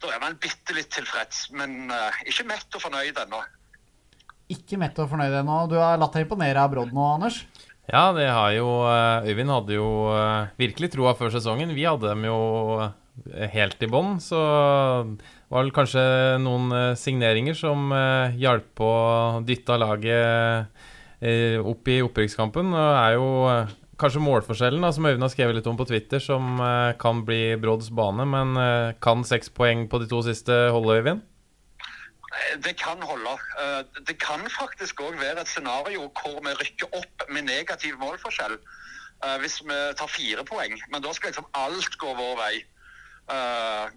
[0.00, 3.42] Da er man bitte litt tilfreds, men uh, ikke mett og fornøyd ennå.
[4.52, 5.60] Ikke mett og fornøyd ennå.
[5.72, 7.42] Du har latt deg imponere av Brodd nå, Anders?
[7.86, 11.74] Ja, det har jo eh, Øyvind hadde jo uh, virkelig troa før sesongen.
[11.76, 12.38] Vi hadde dem jo
[13.54, 16.02] helt i bånn, så var vel kanskje
[16.42, 17.88] noen signeringer som
[18.36, 20.68] hjalp på å dytte laget
[21.16, 22.74] Eh, opp i opprykkskampen.
[22.76, 26.22] Og er jo eh, kanskje målforskjellen, da, som Øyvind har skrevet litt om på Twitter,
[26.22, 28.26] som uh, kan bli Brodds bane.
[28.28, 28.56] Men
[29.02, 31.24] kan seks poeng på de to siste holde, Øyvind?
[32.60, 33.32] Det kan holde.
[34.04, 38.58] Det kan faktisk òg være et scenario hvor vi rykker opp med negativ målforskjell.
[39.40, 40.74] Hvis vi tar fire poeng.
[40.92, 42.54] Men da skal liksom alt gå vår vei.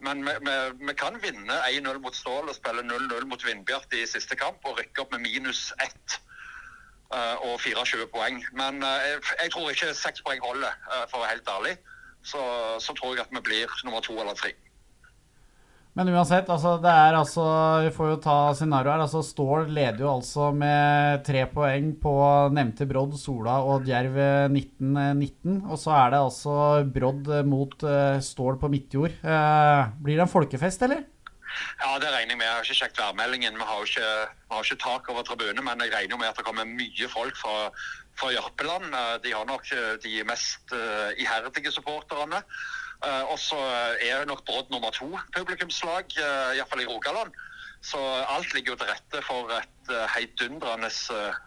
[0.05, 0.23] Men
[0.79, 4.79] vi kan vinne 1-0 mot Stål og spille 0-0 mot Vindbjart i siste kamp og
[4.79, 6.19] rykke opp med minus ett.
[7.09, 8.37] Eh, og 24 poeng.
[8.53, 11.77] Men eh, jeg tror ikke seks poeng holder, eh, for å være helt ærlig.
[12.21, 12.41] Så,
[12.83, 14.51] så, tror jeg at vi blir nummer to eller tre.
[15.97, 17.43] Men uansett, altså, det er altså
[17.81, 19.03] Vi får jo ta scenarioet her.
[19.07, 22.13] altså Stål leder jo altså med tre poeng på
[22.53, 24.19] nevnte Brodd, Sola og Djerv
[24.53, 25.63] 1919.
[25.65, 26.57] Og så er det altså
[26.93, 27.73] Brodd mot
[28.29, 29.17] Stål på Midtjord.
[29.23, 31.07] blir det en folkefest, eller?
[31.81, 32.45] Ja, det regner jeg med.
[32.45, 33.57] Jeg har ikke sjekket værmeldingen.
[33.59, 34.09] Vi har ikke,
[34.51, 37.55] har ikke tak over tribunen, men jeg regner med at det kommer mye folk fra,
[38.19, 38.93] fra Jørpeland.
[39.01, 42.43] Eh, de har nok eh, de mest uh, iherdige supporterne.
[42.99, 43.59] Uh, og så
[44.03, 47.31] er nok Brodd nummer to publikumslag, uh, iallfall i Rogaland.
[47.81, 51.38] Så alt ligger jo til rette for et uh, heidundrende uh,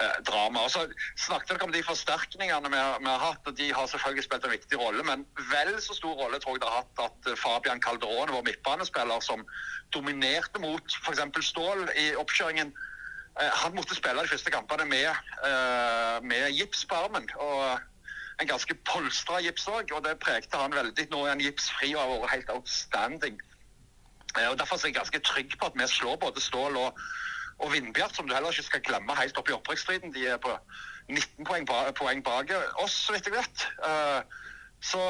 [0.00, 0.64] eh, drama.
[0.66, 0.84] Og så
[1.26, 3.46] snakket dere om de forsterkningene vi vi har, hatt.
[3.46, 6.64] og De har selvfølgelig spilt en viktig rolle, men vel så stor rolle tror jeg
[6.64, 9.46] det har hatt at eh, Fabian Calderón, vår midtbanespiller, som
[9.94, 11.24] dominerte mot f.eks.
[11.50, 12.74] Stål i oppkjøringen,
[13.40, 15.10] eh, han måtte spille de første kampene med,
[15.48, 17.28] eh, med gips på armen.
[17.38, 17.80] og
[18.42, 21.06] en ganske polstra gips òg, og det prekte han veldig.
[21.12, 23.36] Nå er han gipsfri og har vært helt outstanding.
[24.34, 26.98] Og Derfor er jeg ganske trygg på at vi slår både Stål og
[27.58, 30.52] og Vindbjart, som du heller ikke skal glemme helt opp i opprykksstriden, de er på
[31.08, 31.66] 19 poeng,
[31.98, 33.66] poeng bak oss, så vidt jeg vet.
[33.84, 34.20] Uh,
[34.84, 35.00] så,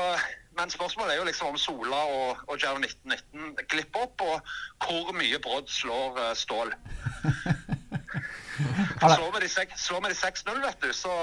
[0.58, 5.14] men spørsmålet er jo liksom om Sola og, og Jerv 1919 glipper opp, og hvor
[5.16, 6.74] mye brodd slår uh, Stål.
[9.16, 9.50] slår vi de
[10.18, 11.14] 6-0, vet du, så,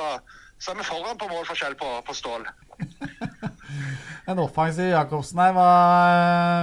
[0.59, 2.49] så, er vi foran på målforskjell på, på Stål.
[4.29, 5.53] En offensiv Jacobsen her.
[5.55, 5.69] Hva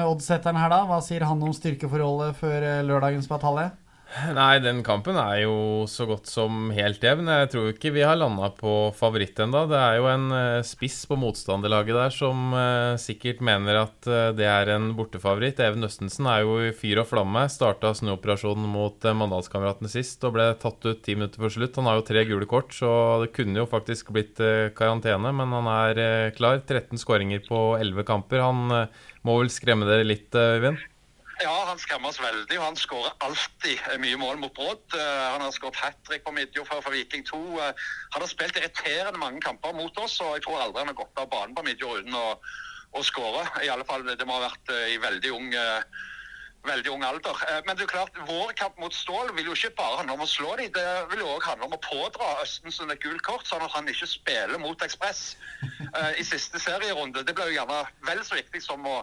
[0.08, 0.82] oddsetteren her, da?
[0.88, 3.70] Hva sier han om styrkeforholdet før eh, lørdagens batalje?
[4.08, 7.28] Nei, den kampen er jo så godt som helt jevn.
[7.28, 9.66] Jeg tror ikke vi har landa på favoritt ennå.
[9.68, 14.30] Det er jo en eh, spiss på motstanderlaget der som uh, sikkert mener at uh,
[14.32, 15.60] det er en bortefavoritt.
[15.60, 17.44] Even Østensen er jo i fyr og flamme.
[17.52, 21.76] Starta snuoperasjonen mot Mandalskameratene sist og ble tatt ut ti minutter før slutt.
[21.76, 22.90] Han har jo tre gule kort, så
[23.26, 24.40] det kunne jo faktisk blitt
[24.78, 26.62] karantene, men han er klar.
[26.64, 28.40] 13 skåringer på 11 kamper.
[28.40, 28.88] Han
[29.28, 30.80] må vel skremme dere litt, Øyvind?
[31.38, 32.56] Ja, han skremmer oss veldig.
[32.58, 34.82] og Han skårer alltid mye mål mot Brodd.
[34.94, 35.00] Uh,
[35.34, 37.38] han har skåret hat trick på Midjo for, Viking 2.
[37.38, 40.90] Uh, eh, han har spilt irriterende mange kamper mot oss, og jeg tror aldri han
[40.90, 42.26] har gått av banen på Midjo uten å,
[42.90, 43.44] å skåre.
[43.62, 45.54] I alle fall, det må ha vært i veldig ung,
[46.66, 47.44] veldig ung alder.
[47.66, 50.28] men det er klart, vår kamp mot Stål vil jo ikke bare handle om å
[50.28, 53.62] slå dem, det vil jo òg handle om å pådra Østensen et gult kort, sånn
[53.62, 55.36] at han ikke spiller mot Ekspress
[56.18, 57.22] i siste serierunde.
[57.22, 58.98] Det blir jo gjerne vel så viktig som å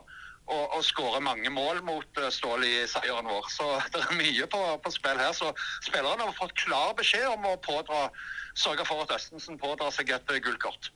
[0.46, 3.48] og, og skåre mange mål mot uh, Stål i seieren vår.
[3.54, 5.34] Så det er mye på, på spill her.
[5.38, 5.52] Så
[5.86, 8.08] spillerne har fått klar beskjed om å pådra,
[8.58, 10.92] sørge for at Østensen pådrar seg et uh, gullkort.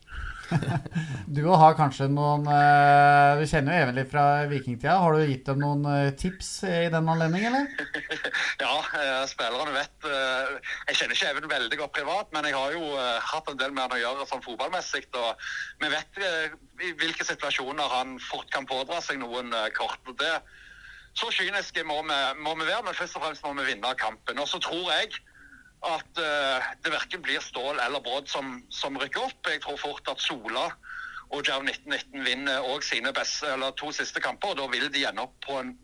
[1.38, 2.46] du har kanskje noen
[3.40, 4.96] Du kjenner jo Even litt fra vikingtida.
[5.04, 7.68] Har du gitt dem noen uh, tips i den anledning, eller?
[8.64, 12.96] ja, uh, spillerne vet Jeg kjenner ikke Even veldig godt privat, men jeg har jo
[13.32, 15.06] hatt en del med han å gjøre sånn fotballmessig.
[15.20, 15.52] Og
[15.84, 16.24] vi vet
[16.90, 20.02] i hvilke situasjoner han fort kan pådra seg noen kort.
[20.20, 20.40] det
[21.18, 24.40] så kyniske må vi, må vi være, men først og fremst må vi vinne kampen.
[24.40, 25.18] Og så tror jeg
[25.88, 29.48] at uh, det verken blir Stål eller Brodd som, som, rykker opp.
[29.48, 30.66] Jeg tror fort at Sola
[31.30, 34.52] og Jav 1919 vinner òg sine beste, eller to siste kamper.
[34.52, 35.78] og Da vil de ende opp på en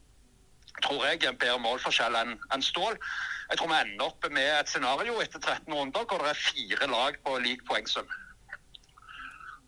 [0.84, 2.97] tror jeg, en bedre målforskjell enn en Stål.
[3.49, 6.89] Jeg tror vi ender opp med et scenario etter 13 runder hvor det er fire
[6.91, 8.08] lag på lik poengsum.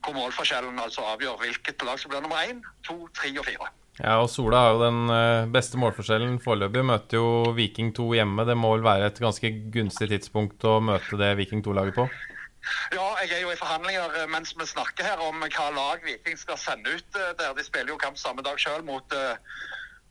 [0.04, 3.70] Hvor målforskjellen altså avgjør hvilket lag som blir nummer én, to, tre og fire.
[3.98, 6.84] Ja, og Sola har jo den eh, beste målforskjellen foreløpig.
[6.86, 8.46] Møter jo Viking 2 hjemme.
[8.46, 12.06] Det må vel være et ganske gunstig tidspunkt å møte det Viking 2-laget på?
[12.94, 16.38] Ja, jeg er jo i forhandlinger eh, mens vi snakker her om hva lag Viking
[16.38, 17.58] skal sende ut eh, der.
[17.58, 19.18] De spiller jo kamp samme dag sjøl mot,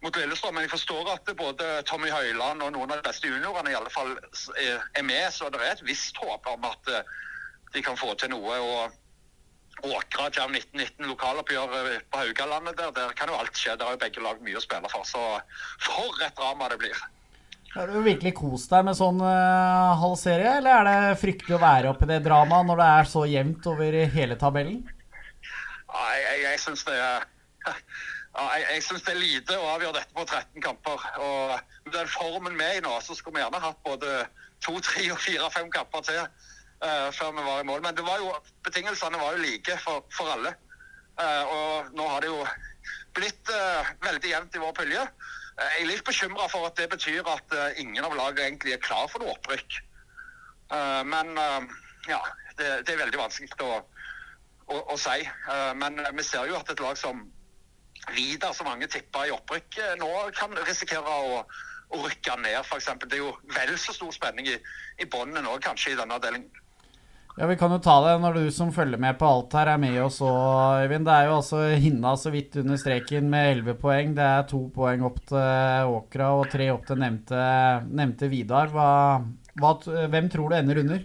[0.02, 0.58] mot Lillestrøm.
[0.58, 3.94] Men jeg forstår at både Tommy Høiland og noen av de beste juniorene i alle
[3.94, 5.30] fall er med.
[5.30, 6.94] Så det er et visst håp om at
[7.70, 8.58] de kan få til noe.
[8.58, 9.02] og
[9.84, 12.94] Åkra Jam 1919 lokaloppgjør eh, på Haugalandet der.
[12.96, 13.76] Der kan jo alt skje.
[13.76, 15.04] Der har jo begge lag mye å spille for.
[15.04, 15.20] Så
[15.84, 17.04] for et drama det blir.
[17.76, 21.60] Har du virkelig kost deg med sånn uh, halv serie, eller er det fryktelig å
[21.60, 24.78] være oppi det dramaet når det er så jevnt over hele tabellen?
[25.90, 27.26] Ja, jeg jeg, jeg syns det er
[28.38, 31.04] ja, jeg, jeg synes det er lite å avgjøre dette på 13 kamper.
[31.20, 34.24] og Den formen vi er i nå, så skulle vi gjerne hatt både
[34.64, 36.22] to, tre og fire, fem kamper til
[36.86, 37.82] uh, før vi var i mål.
[37.84, 38.30] Men var jo,
[38.66, 40.54] betingelsene var jo like for, for alle.
[41.16, 42.40] Uh, og nå har det jo
[43.16, 45.04] blitt uh, veldig jevnt i vår pulje.
[45.56, 49.06] jeg er litt bekymra for at det betyr at ingen av lagene egentlig er klar
[49.08, 49.78] for noe opprykk.
[51.08, 51.30] men
[52.10, 52.18] ja,
[52.58, 53.78] det, det, er veldig vanskelig å,
[54.66, 55.24] å, å si.
[55.80, 57.24] men vi ser jo at et lag som
[58.12, 61.40] Vidar, som mange tipper i opprykk, nå kan risikere å
[61.94, 62.88] å rykke ned, f.eks.
[63.06, 64.56] Det er jo vel så stor spenning i,
[65.02, 66.50] i båndene nå, kanskje, i denne avdelingen.
[67.38, 69.80] Ja, Vi kan jo ta det når du som følger med på alt her, er
[69.80, 71.04] med oss òg, Øyvind.
[71.04, 74.14] Det er jo altså Hinna så vidt under streken med 11 poeng.
[74.16, 77.42] Det er to poeng opp til Åkra og tre opp til nevnte,
[77.92, 78.72] nevnte Vidar.
[78.72, 78.88] Hva,
[79.60, 81.04] hva, hvem tror du ender under?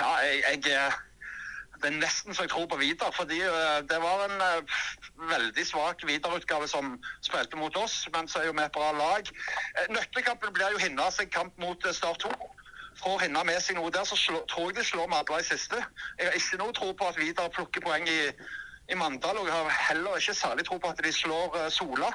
[0.00, 0.90] Ja, jeg, jeg,
[1.78, 3.14] Det er nesten så jeg tror på Vidar.
[3.14, 4.78] Fordi eh, det var en uh,
[5.30, 9.30] veldig svak Vidar-utgave som spilte mot oss, men så er jo vi et bra lag.
[9.78, 12.58] Uh, nøkkelkampen blir jo Hinna sin kamp mot Start 2
[13.02, 15.78] får hinne med seg noe der, så slå, tror jeg de slår Madla i siste.
[16.18, 18.18] Jeg har ikke noe tro på at Vidar plukker poeng i,
[18.92, 22.12] i Mandal, og jeg har heller ikke særlig tro på at de slår uh, Sola.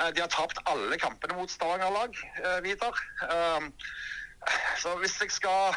[0.00, 3.02] Uh, de har tapt alle kampene mot Stavanger-lag, uh, Vidar.
[3.32, 3.72] Um,
[4.82, 5.74] så hvis jeg skal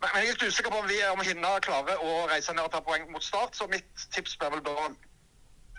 [0.00, 2.72] Men jeg er helt usikker på om vi om Hinna klarer å reise ned og
[2.74, 4.74] ta poeng mot Start, så mitt tips blir vel da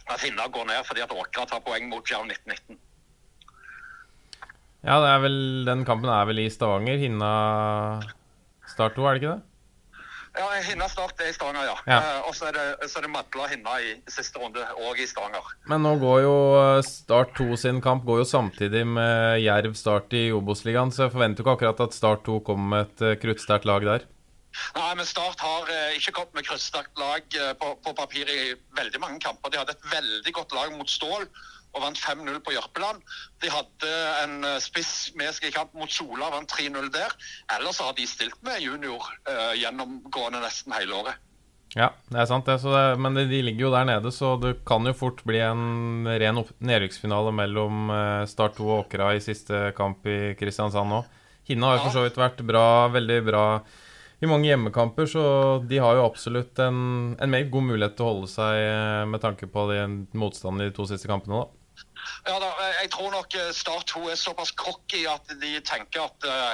[0.09, 2.79] at Hinna går ned fordi at Åkra tar poeng mot Jerv 1919.
[4.85, 6.99] Ja, det er vel, den kampen er vel i Stavanger.
[7.01, 7.33] Hinna
[8.69, 9.43] Start 2, er det ikke det?
[10.35, 11.75] Ja, Hinna Start er i Stavanger, ja.
[11.89, 11.97] ja.
[11.97, 15.07] Uh, og så er, det, så er det Madla Hinna i siste runde, òg i
[15.09, 15.53] Stavanger.
[15.71, 20.13] Men nå går jo eh, Start 2 sin kamp går jo samtidig med Jerv Start
[20.13, 23.65] i Obos-ligaen, så jeg forventer ikke akkurat at Start 2 kommer med et eh, kruttsterkt
[23.69, 24.05] lag der.
[24.75, 28.53] Nei, men Start har eh, ikke kommet med kruttsterkt lag eh, på, på papir i
[28.77, 29.51] veldig mange kamper.
[29.51, 31.25] De hadde et veldig godt lag mot Stål
[31.75, 33.03] og vant 5-0 på Jørpeland.
[33.43, 37.13] De hadde en eh, spiss med seg i kamp mot Sola, vant 3-0 der.
[37.57, 41.21] Ellers har de stilt med junior uh, gjennomgående nesten hele året.
[41.75, 42.61] Ja, det er sant, det.
[42.63, 46.39] det men de, ligger jo der nede, så det kan jo fort bli en ren
[46.63, 51.03] nedrykksfinale mellom uh, Start 2 og Åkra i siste kamp i Kristiansand nå.
[51.49, 53.43] Hinna har jo for så vidt vært bra, veldig bra
[54.23, 55.25] i mange hjemmekamper, så
[55.67, 56.79] de har jo absolutt en,
[57.19, 59.67] en meget god mulighet til å holde seg med tanke på
[60.15, 61.54] motstanden i de to siste kampene, da.
[62.27, 66.53] Ja, da, jeg tror nok Start 2 er såpass cocky at de tenker at uh,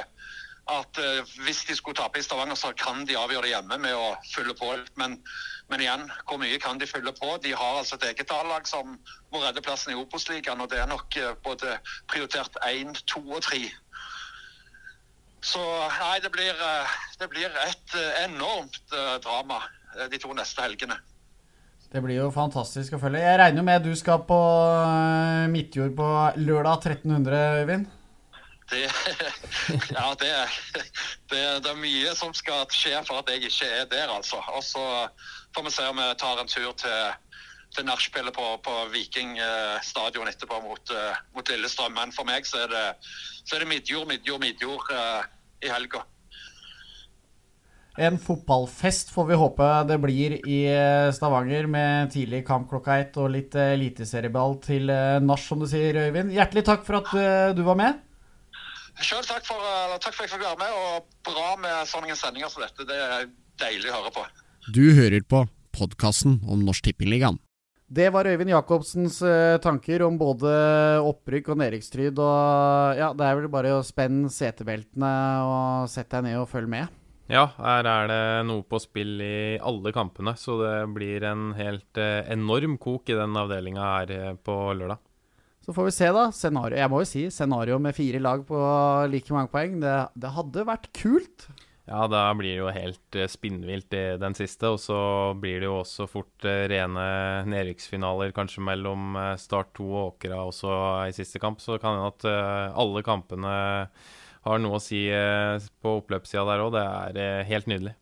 [0.70, 0.98] at
[1.42, 4.54] hvis de skulle tape i Stavanger, så kan de avgjøre det hjemme med å fylle
[4.54, 4.68] på.
[5.00, 5.16] Men,
[5.70, 7.34] men igjen, hvor mye kan de fylle på?
[7.42, 8.94] De har altså et eget A-lag som
[9.32, 11.78] må redde plassen i Obos-ligaen, og det er nok både
[12.10, 13.64] prioritert én, to og tre.
[15.42, 15.62] Så
[15.98, 16.54] nei, det blir,
[17.18, 19.64] det blir et enormt drama
[20.12, 21.00] de to neste helgene.
[21.92, 23.20] Det blir jo fantastisk å følge.
[23.20, 24.38] Jeg regner jo med du skal på
[25.52, 26.06] Midtjord på
[26.40, 27.90] lørdag 1300, Øyvind?
[28.72, 28.86] Det,
[29.98, 30.30] ja, det,
[31.30, 34.40] det, det, er mye som skal skje for at jeg ikke er der, altså.
[34.56, 34.86] Og så
[35.52, 37.12] får vi se om vi tar en tur til,
[37.76, 41.92] til nachspielet på, på Viking eh, stadion etterpå mot, uh, mot, Lillestrøm.
[41.98, 42.86] Men for meg så er det,
[43.44, 44.88] så er det Midtjord, Midtjord, Midtjord
[45.60, 46.06] i helga.
[48.00, 50.60] En fotballfest får vi håpe det blir i
[51.12, 54.88] Stavanger, med tidlig kamp klokka ett og litt eliteserieball til
[55.20, 56.32] nach, som du sier, Øyvind.
[56.32, 57.12] Hjertelig takk for at
[57.52, 58.00] du var med.
[58.96, 59.60] Sjøl takk, for,
[60.00, 62.88] takk for at jeg fikk være med, og bra med sånne sendinger som dette.
[62.88, 63.28] Det er
[63.60, 64.24] deilig å høre på.
[64.72, 65.44] Du hører på
[65.76, 67.40] podkasten om Norsk Tippingligaen.
[67.92, 69.18] Det var Øyvind Jacobsens
[69.60, 70.48] tanker om både
[71.04, 72.16] opprykk og nedrykkstryd.
[72.16, 75.12] Og ja, det er vel bare å spenne setebeltene
[75.44, 77.01] og sette deg ned og følge med.
[77.32, 81.96] Ja, her er det noe på spill i alle kampene, så det blir en helt
[81.96, 85.00] uh, enorm kok i den avdelinga her på lørdag.
[85.64, 86.26] Så får vi se, da.
[86.34, 88.60] Scenario, jeg må jo si scenario med fire lag på
[89.08, 89.80] like mange poeng.
[89.80, 91.48] Det, det hadde vært kult.
[91.88, 94.74] Ja, da blir det jo helt uh, spinnvilt i den siste.
[94.74, 95.00] Og så
[95.40, 97.06] blir det jo også fort rene
[97.48, 100.74] nedrykksfinaler, kanskje mellom Start 2 og Åkra også
[101.06, 101.64] i siste kamp.
[101.64, 103.56] Så det kan hende at alle kampene
[104.46, 105.04] har noe å si
[105.82, 106.76] på oppløpssida der òg.
[106.76, 107.96] Det er helt nydelig.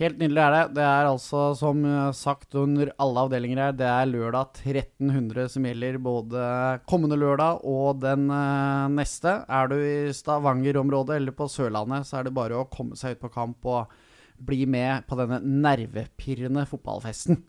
[0.00, 0.62] Helt nydelig er det.
[0.78, 1.82] Det er altså, som
[2.16, 6.46] sagt under alle avdelinger her, det er lørdag 1300 som gjelder både
[6.88, 8.24] kommende lørdag og den
[8.96, 9.36] neste.
[9.52, 13.24] Er du i Stavanger-området eller på Sørlandet, så er det bare å komme seg ut
[13.26, 13.92] på kamp og
[14.42, 17.42] bli med på denne nervepirrende fotballfesten.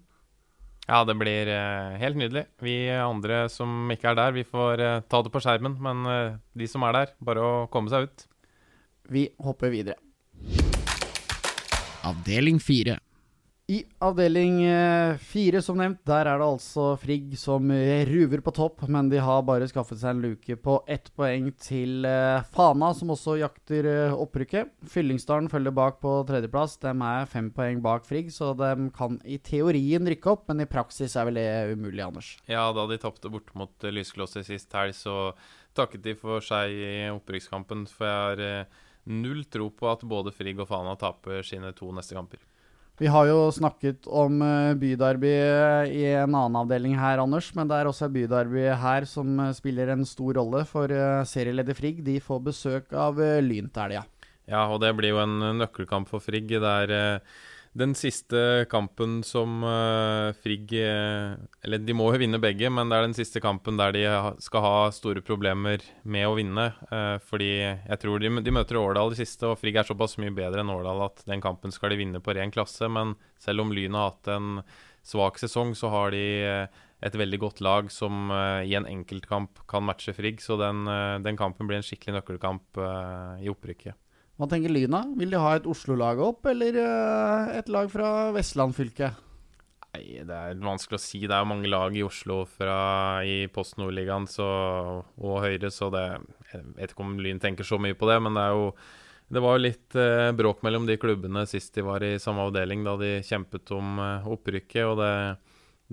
[0.83, 2.43] Ja, det blir uh, helt nydelig.
[2.63, 5.77] Vi andre som ikke er der, vi får uh, ta det på skjermen.
[5.79, 6.03] Men
[6.51, 8.27] de som er der, bare å komme seg ut.
[9.13, 9.99] Vi hopper videre.
[12.03, 12.99] Avdeling fire.
[13.71, 17.69] I avdeling eh, fire, som nevnt, der er det altså Frigg som
[18.09, 22.03] ruver på topp, men de har bare skaffet seg en luke på ett poeng til
[22.03, 24.73] eh, Fana, som også jakter eh, opprykket.
[24.91, 26.75] Fyllingsdalen følger bak på tredjeplass.
[26.83, 30.67] De er fem poeng bak Frigg, så de kan i teorien rykke opp, men i
[30.67, 32.35] praksis er vel det umulig, Anders?
[32.51, 35.31] Ja, da de tapte bort mot Lysklosset sist helg, så
[35.71, 37.87] takket de for seg i opprykkskampen.
[37.87, 38.67] For jeg har
[39.07, 42.43] null tro på at både Frigg og Fana taper sine to neste kamper.
[43.01, 47.47] Vi har jo snakket om eh, byderby eh, i en annen avdeling her, Anders.
[47.57, 50.61] Men det er også byderby her som eh, spiller en stor rolle.
[50.69, 50.93] For
[51.25, 54.05] serieleder Frigg de får besøk av Lyn til helga.
[54.45, 56.53] Ja, og det blir jo en nøkkelkamp for Frigg.
[56.61, 57.19] Der
[57.73, 61.33] den siste kampen som uh, Frigg uh,
[61.65, 64.03] Eller de må jo vinne begge, men det er den siste kampen der de
[64.45, 66.67] skal ha store problemer med å vinne.
[66.91, 70.35] Uh, fordi jeg tror de, de møter Årdal i siste, og Frigg er såpass mye
[70.35, 72.85] bedre enn Årdal at den kampen skal de vinne på ren klasse.
[72.85, 74.61] Men selv om Lyn har hatt en
[75.03, 76.23] svak sesong, så har de
[77.03, 78.29] et veldig godt lag som
[78.63, 80.39] i en enkeltkamp kan matche Frigg.
[80.45, 80.85] Så den,
[81.25, 82.79] den kampen blir en skikkelig nøkkelkamp
[83.43, 83.97] i opprykket.
[84.39, 85.03] Hva tenker Lyna?
[85.17, 89.11] Vil de ha et Oslo-lag opp, eller uh, et lag fra Vestland fylke?
[89.93, 91.21] Nei, Det er vanskelig å si.
[91.29, 96.07] Det er mange lag i Oslo fra, i Post Nordligaen og Høyre, så det,
[96.49, 98.17] jeg vet ikke om Lyn tenker så mye på det.
[98.25, 98.73] Men det, er jo,
[99.37, 102.97] det var litt eh, bråk mellom de klubbene sist de var i samme avdeling, da
[102.97, 104.83] de kjempet om eh, opprykket.
[104.89, 105.13] og det,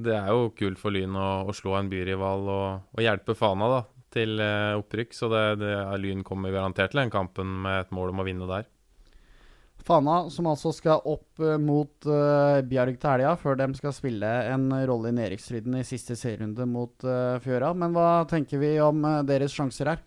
[0.00, 3.68] det er jo kult for Lyn å, å slå en byrival og, og hjelpe Fana,
[3.76, 7.94] da til eh, opprykk, så det, det, Lyn kommer garantert til den kampen med et
[7.94, 8.68] mål om å vinne der.
[9.80, 14.28] Fana, som altså skal opp uh, mot uh, Bjarg til helga, før de skal spille
[14.52, 17.72] en rolle i nedrykksstriden i siste serierunde mot uh, Fjøra.
[17.72, 20.02] Men hva tenker vi om uh, deres sjanser her?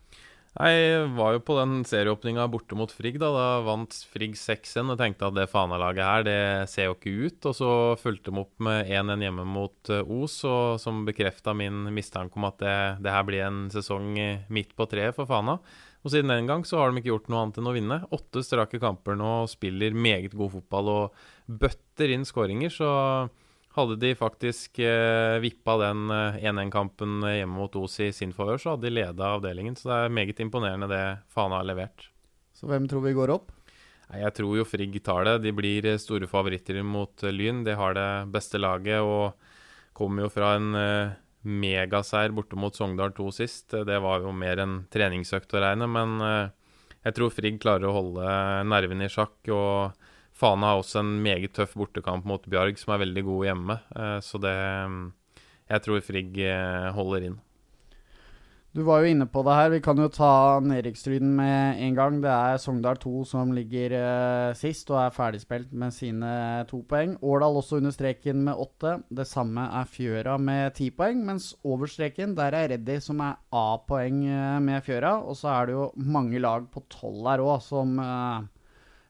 [0.53, 3.15] Jeg var jo på den serieåpninga borte mot Frigg.
[3.17, 7.13] Da Da vant Frigg 6-1 og tenkte at det Fana-laget her, det ser jo ikke
[7.25, 7.47] ut.
[7.49, 11.87] Og så fulgte de opp med 1-1 hjemme mot uh, Os, og som bekrefta min
[11.95, 14.13] mistanke om at det, det, her blir en sesong
[14.53, 15.57] midt på treet for Fana.
[16.03, 18.01] Og siden den gang så har de ikke gjort noe annet enn å vinne.
[18.13, 22.91] Åtte strake kamper nå, spiller meget god fotball og bøtter inn skåringer, så
[23.73, 28.73] hadde de faktisk eh, vippa den eh, 1-1-kampen hjemme mot Os i sin favør, så
[28.75, 29.77] hadde de leda avdelingen.
[29.79, 31.03] Så det er meget imponerende det
[31.33, 32.09] Fana har levert.
[32.53, 33.51] Så hvem tror vi går opp?
[34.11, 35.39] Nei, Jeg tror jo Frigg tar det.
[35.47, 37.63] De blir eh, store favoritter mot eh, Lyn.
[37.65, 39.33] De har det beste laget og
[39.97, 41.13] kommer jo fra en eh,
[41.43, 43.73] megaseier borte mot Sogndal 2 sist.
[43.73, 46.53] Det var jo mer en treningsøkt å regne, men eh,
[47.03, 48.33] jeg tror Frigg klarer å holde
[48.69, 49.35] nervene i sjakk.
[49.51, 50.02] og
[50.43, 53.79] Fana har også en meget tøff bortekamp mot Bjarg, som er veldig god hjemme.
[53.95, 54.57] Eh, Så det
[55.71, 57.41] Jeg tror Frigg eh, holder inn.
[58.73, 59.69] Du var jo inne på det her.
[59.69, 62.17] Vi kan jo ta nedrykksstriden med en gang.
[62.19, 67.13] Det er Sogndal 2 som ligger eh, sist og er ferdigspilt med sine to poeng.
[67.21, 68.97] Årdal også under streken med åtte.
[69.13, 71.23] Det samme er Fjøra med ti poeng.
[71.23, 74.25] Mens over streken der er Reddy som er A-poeng
[74.65, 75.21] med Fjøra.
[75.23, 77.95] Og så er det jo mange lag på tolv her òg som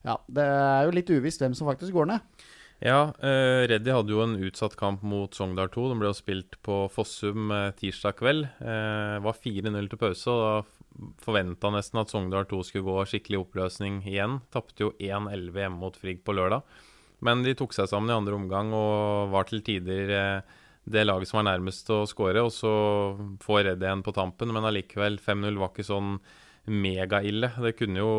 [0.04, 2.46] Ja, det er jo litt uvisst hvem som faktisk går ned.
[2.84, 5.90] Ja, uh, Reddy hadde jo en utsatt kamp mot Sogndal 2.
[5.94, 8.50] Den ble jo spilt på Fossum eh, tirsdag kveld.
[8.60, 13.40] Uh, var 4-0 til pause, og da forventa nesten at Sogndal 2 skulle gå skikkelig
[13.46, 14.42] oppløsning igjen.
[14.52, 16.68] Tapte jo 1-11 hjemme mot Frigg på lørdag.
[17.24, 21.30] Men de tok seg sammen i andre omgang og var til tider uh, det laget
[21.30, 22.44] som var nærmest å skåre.
[22.44, 22.74] Og så
[23.46, 26.18] får Reddy en på tampen, men allikevel 5-0 var ikke sånn
[26.70, 27.50] megaille.
[27.66, 28.14] Det kunne jo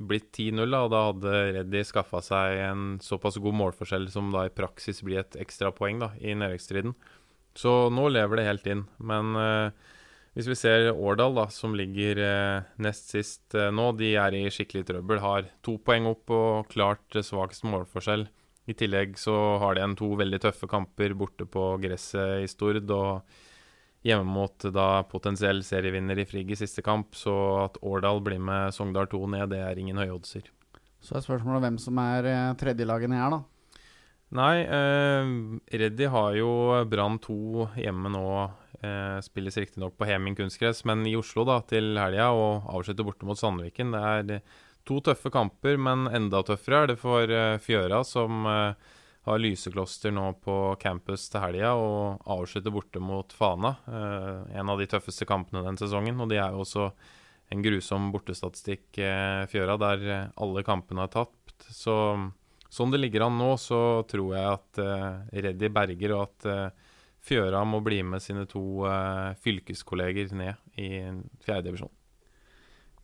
[0.00, 4.46] blitt 10-0, da, og da hadde Reddy skaffa seg en såpass god målforskjell som da
[4.48, 6.96] i praksis blir et ekstra poeng da, i nedrykksstriden.
[7.56, 8.84] Så nå lever det helt inn.
[9.00, 9.92] Men eh,
[10.36, 14.46] hvis vi ser Årdal, da, som ligger eh, nest sist eh, nå, de er i
[14.52, 15.20] skikkelig trøbbel.
[15.24, 18.26] Har to poeng opp og klart svakest målforskjell.
[18.66, 22.90] I tillegg så har de en to veldig tøffe kamper borte på gresset i Stord.
[22.90, 23.45] og
[24.06, 27.34] hjemme mot da potensiell serievinner i Frigg i siste kamp, så
[27.64, 30.46] at Årdal blir med Sogndal 2 ned, det er ingen høye oddser.
[31.02, 33.42] Så er spørsmålet hvem som er tredjelagene tredjelaget ned her, da.
[34.36, 35.28] Nei, eh,
[35.78, 36.50] Reddy har jo
[36.90, 38.28] Brann 2 hjemme nå.
[38.82, 43.28] Eh, spilles riktignok på Heming kunstgress, men i Oslo da til helga, og avslutter borte
[43.28, 43.94] mot Sandviken.
[43.94, 44.42] Det er
[44.86, 48.92] to tøffe kamper, men enda tøffere er det for eh, Fjøra, som eh,
[49.26, 53.74] har Lysekloster nå på campus til helga og avslutter borte mot Fana.
[53.90, 56.20] Eh, en av de tøffeste kampene den sesongen.
[56.22, 56.90] Og de er jo også
[57.48, 61.68] en grusom bortestatistikk, eh, Fjøra, der eh, alle kampene er tapt.
[61.70, 61.94] Så
[62.68, 66.74] sånn det ligger an nå, så tror jeg at eh, Reddy berger, og at
[67.26, 68.86] Fjøra må bli med sine to
[69.42, 70.90] fylkeskolleger ned i
[71.42, 71.90] fjerdedivisjon.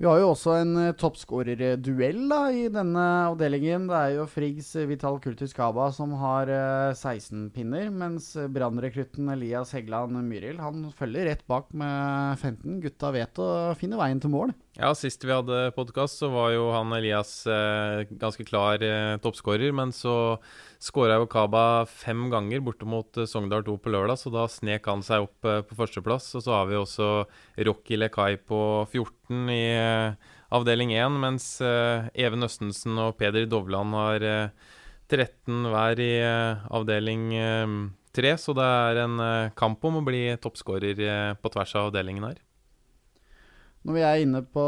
[0.00, 3.84] Vi har jo også en uh, toppskårerduell i denne avdelingen.
[3.90, 9.30] Det er jo Friggs uh, Vital Kurtis Kaba som har uh, 16 pinner, mens brannrekrutten
[9.34, 12.80] Elias Heggeland Myril han følger rett bak med 15.
[12.82, 14.56] Gutta vet å finne veien til mål.
[14.78, 19.68] Ja, sist vi hadde podkast, så var jo han Elias eh, ganske klar eh, toppskårer.
[19.76, 20.14] Men så
[20.82, 24.86] skåra jo Kaba fem ganger borte mot eh, Sogndal 2 på lørdag, så da snek
[24.90, 26.32] han seg opp eh, på førsteplass.
[26.38, 27.08] Og så har vi også
[27.68, 28.60] Rocky Lekai på
[28.90, 34.26] 14 i eh, avdeling 1, mens Even Østensen og Peder Dovland har
[35.08, 37.30] 13 hver i avdeling
[38.12, 38.34] 3.
[38.36, 39.22] Så det er en
[39.56, 41.00] kamp om å bli toppskårer
[41.40, 42.42] på tvers av avdelingen her.
[43.82, 44.62] Når vi er inne på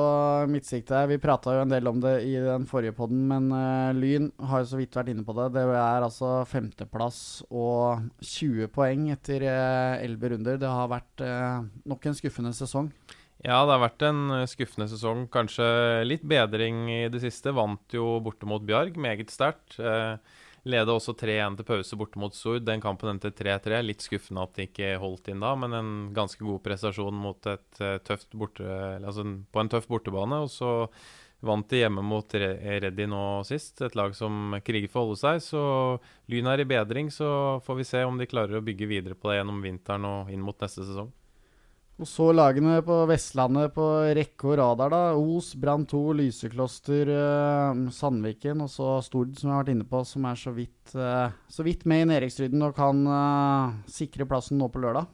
[0.51, 3.95] midtsiktet her, vi prata jo en del om det i den forrige poden, men uh,
[3.95, 5.53] Lyn har jo så vidt vært inne på det.
[5.55, 10.59] Det er altså femteplass og 20 poeng etter elleve uh, runder.
[10.59, 12.91] Det har vært uh, nok en skuffende sesong.
[13.45, 15.29] Ja, det har vært en skuffende sesong.
[15.31, 15.69] Kanskje
[16.09, 17.55] litt bedring i det siste.
[17.55, 19.79] Vant jo borte mot Bjarg, meget sterkt.
[19.79, 20.19] Uh,
[20.65, 22.63] Leda også 3-1 til pause borte mot Sord.
[22.65, 23.83] Den kampen endte 3-3.
[23.85, 27.83] Litt skuffende at de ikke holdt inn da, men en ganske god prestasjon mot et
[27.85, 30.41] uh, tøft borte, altså på en tøff bortebane.
[30.47, 30.71] Og så
[31.45, 35.43] vant de hjemme mot Reddy nå sist, et lag som kriger for å holde seg.
[35.45, 35.65] Så
[36.33, 39.31] Lyn er i bedring, så får vi se om de klarer å bygge videre på
[39.31, 41.13] det gjennom vinteren og inn mot neste sesong.
[41.95, 43.85] Og så lagene på Vestlandet på
[44.19, 45.03] rekke og radar, da.
[45.15, 50.01] Os, Brann 2, Lysekloster, eh, Sandviken og så Stord, som jeg har vært inne på,
[50.03, 54.59] som er så vidt, eh, så vidt med i nedrykksstriden og kan eh, sikre plassen
[54.59, 55.07] nå på lørdag.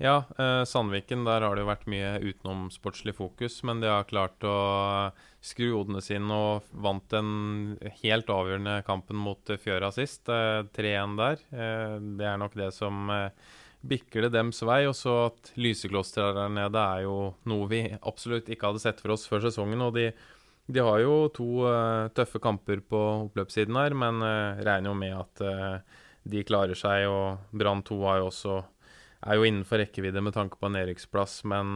[0.00, 0.22] Ja,
[0.64, 5.10] Sandviken, der har det jo vært mye utenomsportslig fokus, men de har klart å
[5.44, 10.24] skru hodene sine og vant den helt avgjørende kampen mot Fjøra sist.
[10.24, 11.44] 3-1 der.
[12.16, 13.12] det er nok det som
[13.80, 14.82] bikker det dems vei.
[14.88, 17.16] Og så at Lysekloster der nede er jo
[17.50, 19.86] noe vi absolutt ikke hadde sett for oss før sesongen.
[19.86, 20.10] Og de,
[20.70, 23.00] de har jo to uh, tøffe kamper på
[23.30, 27.08] oppløpssiden her, men uh, regner jo med at uh, de klarer seg.
[27.10, 28.60] Og Brann 2 er jo også
[29.20, 31.74] er jo innenfor rekkevidde med tanke på en nedrykksplass, men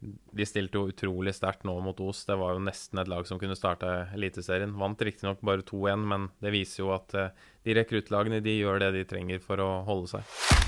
[0.00, 2.22] de stilte jo utrolig sterkt nå mot Os.
[2.24, 4.72] Det var jo nesten et lag som kunne starte Eliteserien.
[4.80, 9.04] Vant riktignok bare 2-1, men det viser jo at de rekruttlagene de gjør det de
[9.12, 10.65] trenger for å holde seg.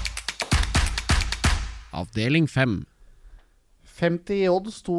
[1.99, 2.85] Avdeling 5.
[3.99, 4.97] 50 i odds sto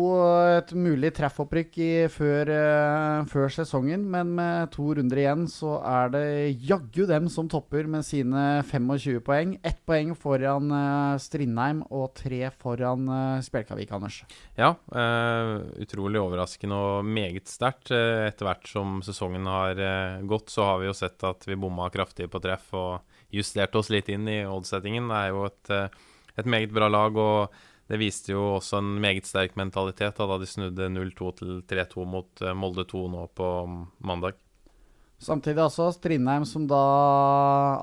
[0.58, 6.12] et mulig treffopprykk i før, eh, før sesongen, men med to runder igjen så er
[6.12, 6.24] det
[6.68, 9.56] jaggu dem som topper med sine 25 poeng.
[9.64, 14.20] Ett poeng foran eh, Strindheim og tre foran uh, Spjelkavik, Anders.
[14.60, 17.94] Ja, eh, utrolig overraskende og meget sterkt.
[17.96, 21.60] Eh, etter hvert som sesongen har eh, gått, så har vi jo sett at vi
[21.60, 25.08] bomma kraftig på treff og justert oss litt inn i oddsettingen.
[25.08, 26.08] Det er jo et, eh,
[26.40, 27.16] et meget bra lag.
[27.18, 27.54] og
[27.90, 32.06] det viste jo også en meget sterk mentalitet da, da de snudde 0-2 til 3-2
[32.06, 33.48] mot uh, Molde 2 nå på
[34.06, 34.38] mandag.
[35.20, 36.80] Samtidig altså Strindheim som da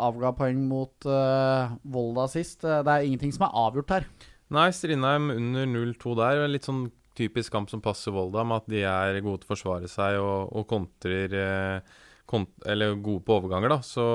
[0.07, 2.63] avga poeng mot uh, Volda sist.
[2.63, 4.07] Det er ingenting som er avgjort her.
[4.55, 6.45] Nei, Strindheim under 0-2 der.
[6.55, 6.87] Litt sånn
[7.19, 10.55] typisk kamp som passer Volda, med at de er gode til å forsvare seg og,
[10.55, 11.99] og kontrer uh,
[12.31, 13.83] kont Eller gode på overganger, da.
[13.83, 14.07] Så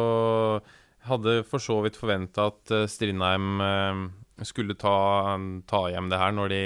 [1.11, 3.61] hadde for så vidt forventa at Strindheim
[4.47, 5.37] skulle ta,
[5.67, 6.61] ta, hjem det her når de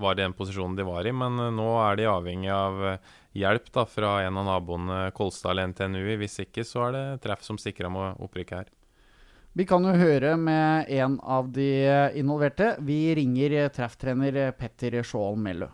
[0.00, 3.14] var i den posisjonen de var i, men eh, nå er de avhengig av eh,
[3.38, 6.04] hjelp da, fra en av naboene, Kolstad eller NTNU.
[6.22, 8.70] Hvis ikke så er det treff som stikker av med opprykket her.
[9.58, 11.68] Vi kan jo høre med en av de
[12.20, 12.76] involverte.
[12.84, 15.70] Vi ringer trefftrener Petter Skjål Mellø.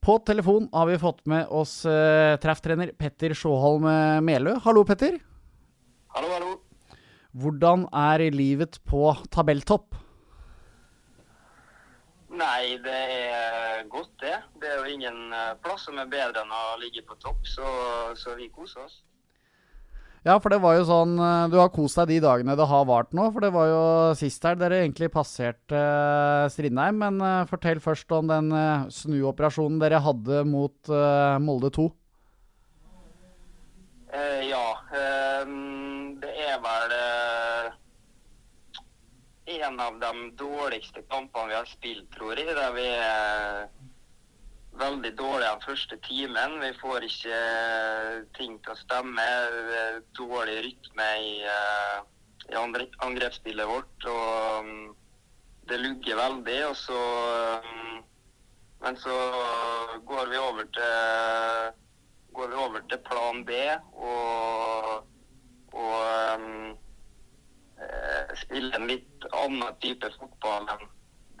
[0.00, 1.80] På telefon har vi fått med oss
[2.44, 3.88] trefftrener Petter Sjåholm
[4.24, 4.56] Melø.
[4.64, 5.18] Hallo, Petter.
[6.14, 6.58] Hallo, hallo.
[7.30, 9.94] Hvordan er livet på tabelltopp?
[12.30, 14.36] Nei, det er godt, det.
[14.62, 17.66] Det er jo ingen eh, plass som er bedre enn å ligge på topp, så,
[18.18, 19.00] så vi koser oss.
[20.26, 22.84] Ja, for det var jo sånn eh, Du har kost deg de dagene det har
[22.88, 23.28] vart nå.
[23.34, 23.84] For det var jo
[24.18, 26.98] sist her dere egentlig passerte uh, Strindheim.
[27.02, 28.52] Men fortell først om den
[28.94, 30.94] snuoperasjonen dere hadde mot
[31.42, 31.88] Molde 2.
[34.50, 34.66] ja.
[34.90, 35.89] Um, det
[36.52, 36.96] er vel
[39.50, 42.54] en av de dårligste kampene vi har spilt, tror jeg.
[42.56, 43.68] Der vi er
[44.80, 46.56] veldig dårlige den første timen.
[46.62, 49.26] Vi får ikke eh, ting til å stemme.
[50.18, 51.98] Dårlig rytme i, eh,
[52.52, 54.08] i angrepsspillet vårt.
[54.14, 54.88] Og mm,
[55.70, 56.58] det lugger veldig.
[56.70, 57.00] Og så
[57.66, 57.96] mm,
[58.80, 59.14] Men så
[60.08, 61.72] går vi over til,
[62.32, 63.58] vi over til plan B.
[63.92, 65.10] Og,
[65.74, 66.76] og
[67.80, 70.88] eh, spille en litt annen type fotball enn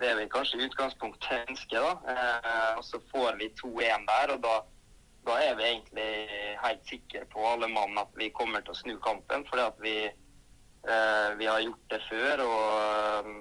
[0.00, 1.84] det vi kanskje i utgangspunktet ønsker.
[1.84, 1.92] da.
[2.12, 4.54] Eh, og så får vi 2-1 der, og da,
[5.28, 6.10] da, er vi egentlig
[6.64, 9.44] helt sikre på alle mann at vi kommer til å snu kampen.
[9.50, 12.44] Fordi at vi, eh, vi har gjort det før.
[12.48, 13.34] og,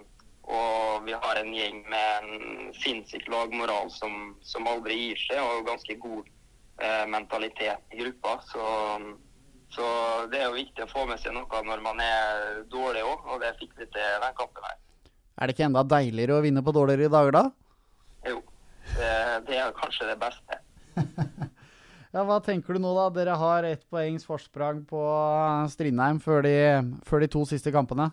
[0.50, 5.68] og vi har en gjeng med en sinnssyk lagmoral som, som, aldri gir seg, og
[5.68, 6.32] ganske god
[6.82, 8.40] eh, mentalitet i gruppa.
[8.50, 8.64] Så
[9.74, 9.86] så
[10.32, 13.43] det er jo viktig å få med seg noe når man er dårlig òg, og
[13.43, 14.78] det fikk vi til den kampen her.
[15.39, 17.43] Er det ikke enda deiligere å vinne på dårligere dager, da?
[18.28, 18.41] Jo,
[18.97, 19.11] det,
[19.47, 20.57] det er kanskje det beste.
[22.15, 23.05] ja, Hva tenker du nå, da?
[23.15, 25.03] Dere har ett poengs forsprang på
[25.72, 26.57] Strindheim før de,
[27.07, 28.09] før de to siste kampene.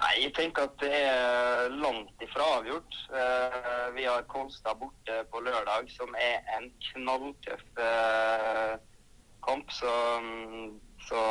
[0.00, 2.94] Nei, jeg tenker at det er langt ifra avgjort.
[3.12, 8.78] Uh, vi har Kolstad borte på lørdag, som er en knalltøff uh,
[9.46, 9.72] kamp.
[9.72, 9.92] Så,
[11.08, 11.24] så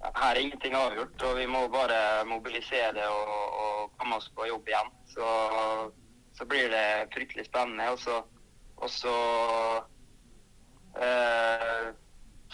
[0.00, 1.22] her er ingenting avgjort.
[1.28, 3.32] Og vi må bare mobilisere og,
[3.64, 4.92] og komme oss på jobb igjen.
[5.14, 5.30] Så,
[6.38, 7.90] så blir det fryktelig spennende.
[7.92, 8.20] Og så,
[8.80, 9.16] og så
[10.96, 11.90] eh,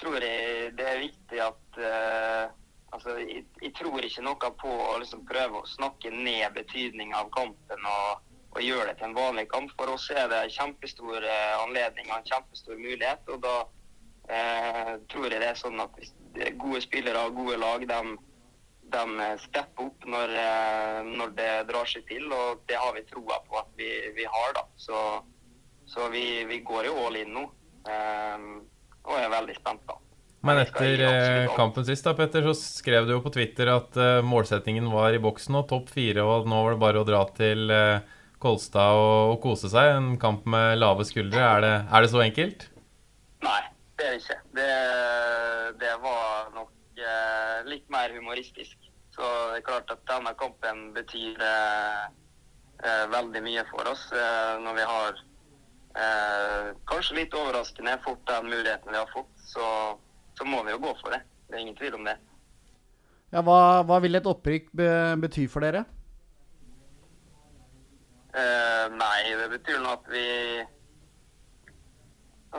[0.01, 2.45] tror jeg det er viktig at eh,
[2.93, 7.33] altså, jeg, jeg, tror ikke noe på å liksom prøve å snakke ned betydninga av
[7.37, 9.73] kampen og, og, gjøre det til en vanlig kamp.
[9.79, 13.25] For oss er det en kjempestor eh, anledning og en kjempestor mulighet.
[13.33, 13.76] og da eh,
[15.17, 16.01] tror jeg det er sånn at
[16.61, 18.17] gode spillere og gode lag, de,
[18.93, 22.27] de stepper opp når, eh, når, det drar seg til.
[22.29, 24.67] Og det har vi troa på at vi, vi har, da.
[24.77, 25.05] Så,
[25.89, 27.47] så vi, vi, går jo all in nå.
[27.87, 28.51] um,
[29.07, 30.01] og er veldig spent, da.
[30.47, 34.21] Men etter eh, kampen sist da, Petter, så skrev du jo på Twitter at uh,
[34.23, 37.73] målsettingen var i boksen og topp fire, og nå var det bare å dra til
[37.73, 38.05] uh,
[38.43, 39.95] Kolstad og, og, kose seg.
[39.97, 41.41] En kamp med lave skuldre.
[41.41, 42.69] Er det, er det så enkelt?
[43.47, 43.63] Nei,
[43.97, 44.39] det er det ikke.
[44.57, 44.71] Det,
[45.81, 48.77] det var nok eh, litt mer humoristisk.
[49.17, 52.05] Så det er klart at denne kampen betyr eh,
[52.85, 55.23] eh veldig mye for oss eh, når vi har
[56.03, 59.33] eh, kanskje litt overraskende fort den muligheten vi har fått.
[59.41, 59.65] Så,
[60.39, 61.23] så, må vi jo gå for det.
[61.49, 62.19] Det er ingen tvil om det.
[63.33, 64.91] Ja, hva, hva vil et opprykk be
[65.25, 65.87] bety for dere?
[68.37, 70.27] Eh, nei, det betyr nå at vi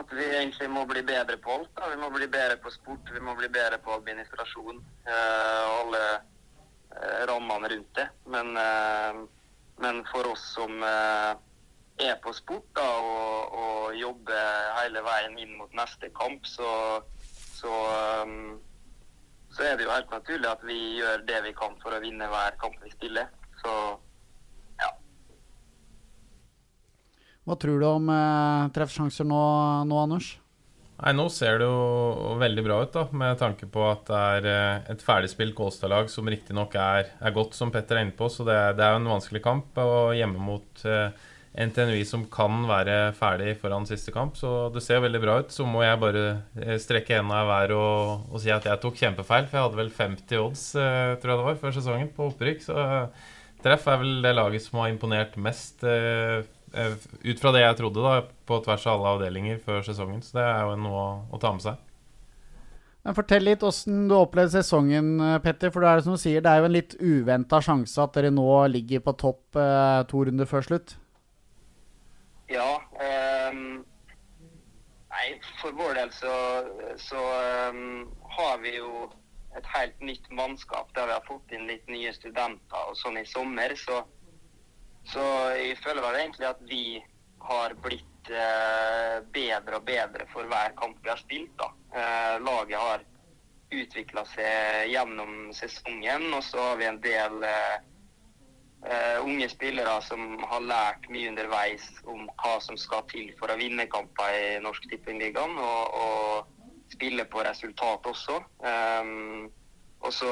[0.00, 1.70] at vi egentlig må bli bedre på alt.
[1.76, 1.88] Da.
[1.92, 6.02] Vi må bli bedre på sport, vi må bli bedre på administrasjon og og alle
[6.18, 8.06] uh, rammene rundt det.
[8.26, 9.26] Men, uh,
[9.82, 11.34] men, for oss som eh,
[12.02, 16.70] er på sport da, og, og, jobber hele veien inn mot neste kamp, så,
[17.60, 17.70] så,
[18.24, 18.58] um,
[19.54, 22.26] så er det jo helt naturlig at vi gjør det vi kan for å vinne
[22.32, 23.30] hver kamp vi spiller.
[23.62, 23.72] Så
[27.48, 29.40] Hva tror du om eh, treffsjanser nå,
[29.88, 30.34] nå, Anders?
[30.98, 34.48] Nei, Nå ser det jo veldig bra ut, da, med tanke på at det er
[34.50, 38.28] eh, et ferdigspilt Kolstad-lag som riktignok er, er godt, som Petter er inne på.
[38.28, 39.80] Så det, det er jo en vanskelig kamp.
[39.80, 41.08] Og hjemme mot eh,
[41.56, 44.36] NTNUI som kan være ferdig foran siste kamp.
[44.36, 45.54] Så det ser veldig bra ut.
[45.54, 46.26] Så må jeg bare
[46.60, 49.48] eh, strekke henda i været og, og, si at jeg tok kjempefeil.
[49.48, 52.62] For jeg hadde vel 50 odds, eh, tror jeg det var, før sesongen på opprykk.
[52.68, 53.26] Så eh,
[53.64, 55.82] treff er vel det laget som har imponert mest.
[55.86, 60.22] Eh, ut fra det jeg trodde, da, på tvers av alle avdelinger før sesongen.
[60.24, 61.84] Så det er jo noe å, å ta med seg.
[63.06, 65.70] Men Fortell litt åssen du opplevde sesongen, eh, Petter.
[65.72, 68.32] For det er som du sier, det er jo en litt uventa sjanse at dere
[68.34, 70.96] nå ligger på topp eh, to runder før slutt.
[72.52, 72.68] Ja.
[72.98, 73.80] Um,
[75.12, 75.26] nei,
[75.62, 76.34] for vår del så,
[77.00, 77.24] så
[77.72, 78.06] um,
[78.36, 79.08] har vi jo
[79.56, 83.26] et helt nytt mannskap der vi har fått inn litt nye studenter og sånn i
[83.28, 83.72] sommer.
[83.76, 84.02] så
[85.06, 85.24] så
[85.56, 86.82] jeg føler vel egentlig at vi
[87.48, 91.54] har blitt eh, bedre og bedre for hver kamp vi har spilt.
[91.60, 91.70] da.
[91.94, 93.06] Eh, laget har
[93.70, 97.76] utvikla seg gjennom sesongen, og så har vi en del eh,
[98.88, 103.58] eh, unge spillere som har lært mye underveis om hva som skal til for å
[103.60, 108.40] vinne kamper i Norsk Tippingligaen, og, og spille på resultat også.
[108.64, 109.48] Um,
[109.98, 110.30] og så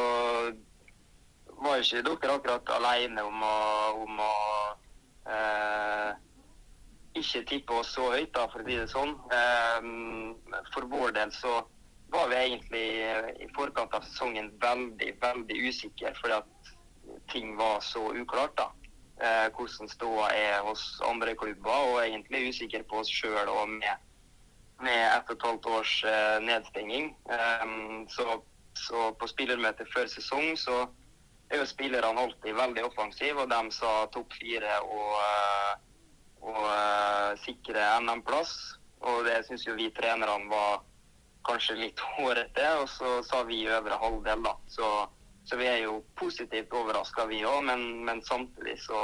[1.62, 3.56] var ikke dere akkurat alene om å,
[4.04, 4.32] om å
[5.32, 6.10] eh,
[7.16, 9.14] ikke tippe oss så høyt, da, for å si det sånn.
[9.32, 9.88] Eh,
[10.74, 11.58] for vår del så
[12.12, 16.74] var vi egentlig eh, i forkant av sesongen veldig, veldig usikre, fordi at
[17.32, 18.56] ting var så uklart.
[18.58, 18.70] da.
[19.16, 24.04] Eh, hvordan ståa er hos andre klubber, og egentlig usikre på oss sjøl og med,
[24.84, 27.16] med ett og et halvt års eh, nedstenging.
[27.32, 27.66] Eh,
[28.12, 28.42] så,
[28.76, 30.84] så på spillermøtet før sesong så
[31.48, 35.74] er jo spillerne alltid veldig offensive, og de sa topp fire og, eh,
[36.46, 38.54] og uh, sikre NM-plass.
[39.06, 40.82] Og det syns jo vi trenerne var
[41.46, 44.56] kanskje litt hårete, og så sa vi øvre halvdel, da.
[44.72, 44.90] Så,
[45.46, 49.00] så vi er jo positivt overraska, vi òg, men, men, samtidig så,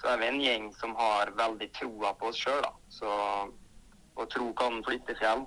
[0.00, 2.74] så, er vi en gjeng som har veldig troa på oss sjøl, da.
[2.90, 3.16] Så,
[4.18, 5.46] og tro kan flytte fjell.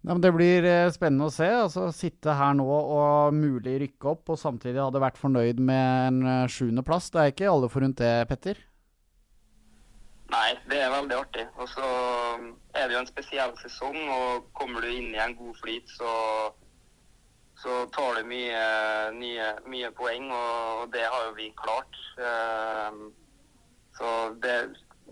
[0.00, 1.46] Ja, det blir eh, spennende å se.
[1.46, 6.20] altså Sitte her nå og mulig rykke opp, og samtidig hadde vært fornøyd med en
[6.24, 7.10] eh, sjuendeplass.
[7.12, 8.62] Det er ikke alle forunt det, Petter?
[10.30, 11.44] Nei, det er veldig artig.
[11.58, 11.84] Og så
[12.38, 15.90] um, er det jo en spesiell sesong, og kommer du inn i en god flyt,
[15.98, 16.12] så,
[17.60, 18.60] så tar du mye,
[19.18, 21.98] nye, mye poeng, og, det har jo vi klart.
[22.22, 23.08] Um,
[23.98, 24.56] så det,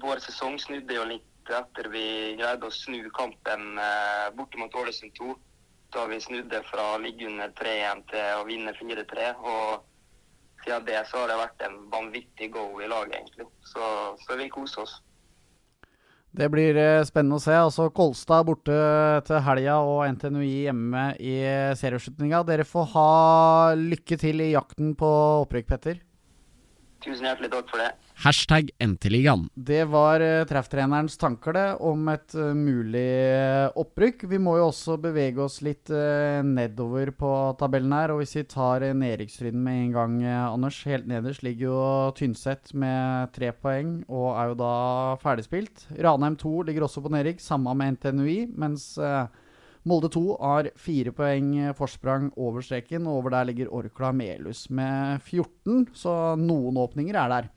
[0.01, 2.07] vår sesong snudde jo litt etter vi
[2.39, 5.35] greide å snu kampen eh, borte mot Ålesund 2.
[5.95, 9.29] Da vi snudde fra å ligge under 3-1 til å vinne 4-3.
[9.41, 13.49] Og siden det så har det vært en vanvittig go i laget, egentlig.
[13.65, 13.85] Så,
[14.25, 14.99] så vi koser oss.
[16.39, 17.55] Det blir eh, spennende å se.
[17.57, 18.77] Altså Kolstad borte
[19.27, 21.39] til helga og NTNUI hjemme i
[21.81, 22.45] serieslutninga.
[22.47, 23.09] Dere får ha
[23.81, 25.09] lykke til i jakten på
[25.47, 26.05] opprykk, Petter.
[27.05, 27.93] Tusen hjertelig takk for det.
[28.19, 29.45] Hashtag NT-ligaen.
[29.55, 34.25] Det var uh, trefftrenerens tanker det, om et uh, mulig uh, opprykk.
[34.33, 35.87] Vi må jo også bevege oss litt
[36.43, 38.11] nedover på tabellen her.
[38.11, 40.17] Og hvis vi tar nedrykksstriden med en gang,
[40.49, 40.81] Anders.
[40.89, 41.83] Helt nederst ligger jo
[42.19, 44.73] Tynset med tre poeng og er jo da
[45.23, 45.87] ferdigspilt.
[45.95, 48.39] Ranheim 2 ligger også på nedrykk, samme med NTNUI.
[48.59, 48.97] mens
[49.89, 55.23] Molde 2 har fire poeng forsprang over streken, og over der ligger Orkla Melhus med
[55.23, 57.49] 14, så noen åpninger er der.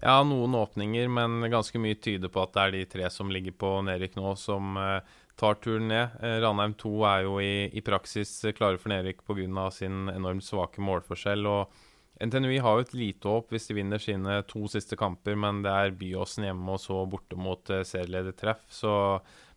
[0.00, 3.52] Ja, noen åpninger, men ganske mye tyder på at det er de tre som ligger
[3.60, 5.02] på nedrykk nå, som uh,
[5.36, 6.14] tar turen ned.
[6.22, 9.66] Uh, Ranheim 2 er jo i, i praksis klare for nedrykk pga.
[9.70, 11.44] sin enormt svake målforskjell.
[11.44, 11.74] og
[12.20, 15.70] NTNUI har jo et lite håp hvis de vinner sine to siste kamper, men det
[15.72, 18.64] er Byåsen hjemme og så borte mot serieleder treff.
[18.72, 18.92] Så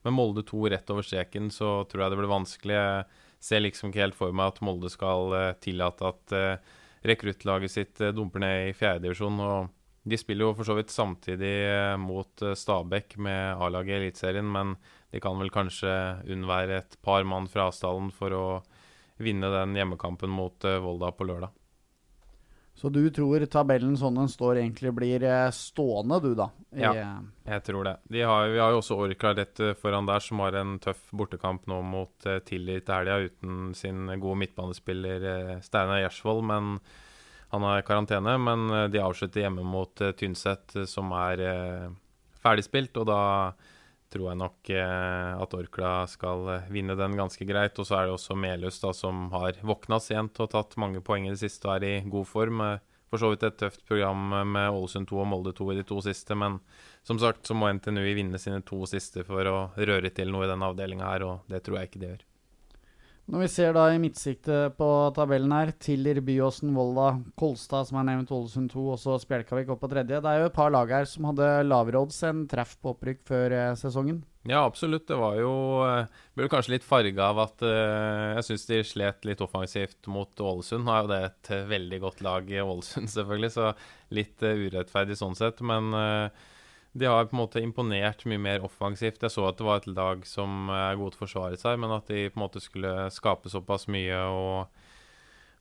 [0.03, 2.75] med Molde 2 rett over streken, så tror jeg det blir vanskelig.
[2.75, 3.05] Jeg
[3.39, 6.35] ser liksom ikke helt for meg at Molde skal tillate at
[7.03, 9.39] rekruttlaget sitt dumper ned i fjerdedivisjon.
[10.03, 11.53] De spiller jo for så vidt samtidig
[12.01, 14.75] mot Stabæk med A-laget i Eliteserien, men
[15.13, 15.93] de kan vel kanskje
[16.27, 18.45] unnvære et par mann fra avstanden for å
[19.23, 21.53] vinne den hjemmekampen mot Volda på lørdag.
[22.75, 26.47] Så du tror tabellen sånn den står, egentlig blir eh, stående, du, da?
[26.73, 26.91] I, Ja.
[26.97, 27.93] eh, Jeg tror det.
[28.09, 31.03] De har, vi har jo også Orkla rett eh, foran der, som har en tøff
[31.13, 36.43] bortekamp nå mot Tillit til helga uten sin gode midtbanespiller eh, Steinar Gjersvold.
[36.49, 36.79] Men
[37.53, 38.35] han har karantene.
[38.41, 41.87] Men eh, de avslutter hjemme mot uh, Tynset, eh, som er eh,
[42.43, 42.97] ferdigspilt.
[43.01, 43.21] Og da
[44.13, 47.77] tror jeg nok eh, at Orkla skal eh, vinne den ganske greit.
[47.81, 51.27] Og så er det også Melhus, da, som har våkna sent og tatt mange poeng
[51.27, 52.65] i det siste og er i god form.
[52.65, 52.81] Eh,
[53.13, 55.87] For så vidt et tøft program eh, med Ålesund 2 og Molde 2 i de
[55.89, 56.59] to siste, men
[57.05, 60.49] som sagt så må NTNU vinne sine to siste for å røre til noe i
[60.49, 62.23] denne avdelinga her, og det tror jeg ikke de gjør.
[63.31, 68.09] Når vi ser da i midtsiktet på tabellen her, Tiller, Byåsen, Volda, Kolstad, som er
[68.09, 70.19] nevnt, Ålesund 2, og så Spjelkavik opp på tredje.
[70.19, 73.23] Det er jo et par lag her som hadde lavere odds enn treff på opprykk
[73.31, 74.19] før eh, sesongen.
[74.43, 75.07] Ja, absolutt.
[75.07, 75.53] Det var jo
[75.87, 80.43] eh, Ble kanskje litt farga av at uh, jeg syns de slet litt offensivt mot
[80.43, 80.83] Ålesund.
[80.83, 83.71] Nå er jo det et veldig godt lag i Ålesund, selvfølgelig, så
[84.11, 85.63] litt uh, urettferdig sånn sett.
[85.63, 86.43] Men eh,
[86.93, 89.23] de har på en måte imponert mye mer offensivt.
[89.25, 91.93] Jeg så at det var et lag som er gode til å forsvare seg, men
[91.95, 94.83] at de på en måte skulle skape såpass mye og,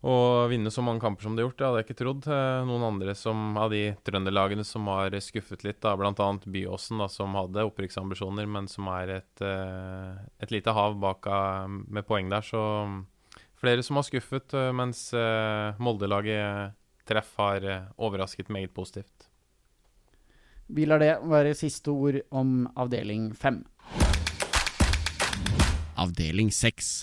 [0.05, 2.28] og vinne så mange kamper som de har gjort, det hadde jeg ikke trodd.
[2.37, 6.28] Eh, Noen andre som, av de trønderlagene som har skuffet litt, da, bl.a.
[6.45, 11.33] Byåsen, da, som hadde opprykksambisjoner, men som er et, eh, et lite hav bak
[11.89, 12.45] med poeng der.
[12.45, 12.61] Så
[13.57, 15.09] flere som har skuffet, eh, mens
[15.80, 16.76] Molde-laget
[17.09, 17.64] treff har
[17.97, 19.32] overrasket meget positivt.
[20.73, 23.61] Vi lar det være siste ord om avdeling fem.
[26.01, 27.03] Avdeling seks.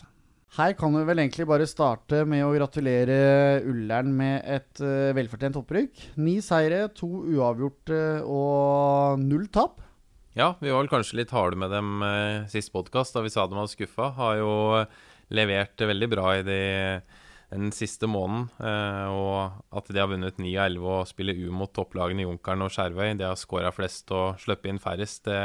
[0.58, 3.20] Her kan vi vel egentlig bare starte med å gratulere
[3.70, 6.02] Ullern med et eh, velfortjent opprykk.
[6.18, 9.84] Ni seire, to uavgjorte og null tap.
[10.34, 13.46] Ja, vi var vel kanskje litt harde med dem eh, sist podkast, da vi sa
[13.46, 14.10] de var skuffa.
[14.18, 14.54] Har jo
[15.30, 16.62] levert veldig bra i de,
[17.50, 18.48] den siste måneden.
[18.62, 22.66] Eh, og at de har vunnet 9 av 11 og spiller U mot topplagene Junkeren
[22.66, 23.14] og Skjervøy.
[23.20, 25.24] De har skåra flest og sluppet inn færrest.
[25.28, 25.40] Det,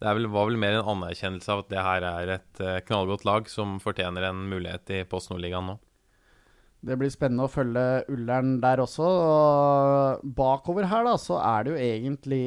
[0.00, 3.26] det vel, var vel mer en anerkjennelse av at det her er et eh, knallgodt
[3.28, 5.78] lag som fortjener en mulighet i Post Nord-ligaen nå.
[6.84, 9.04] Det blir spennende å følge Ullern der også.
[9.08, 12.40] Og bakover her da, så er det jo egentlig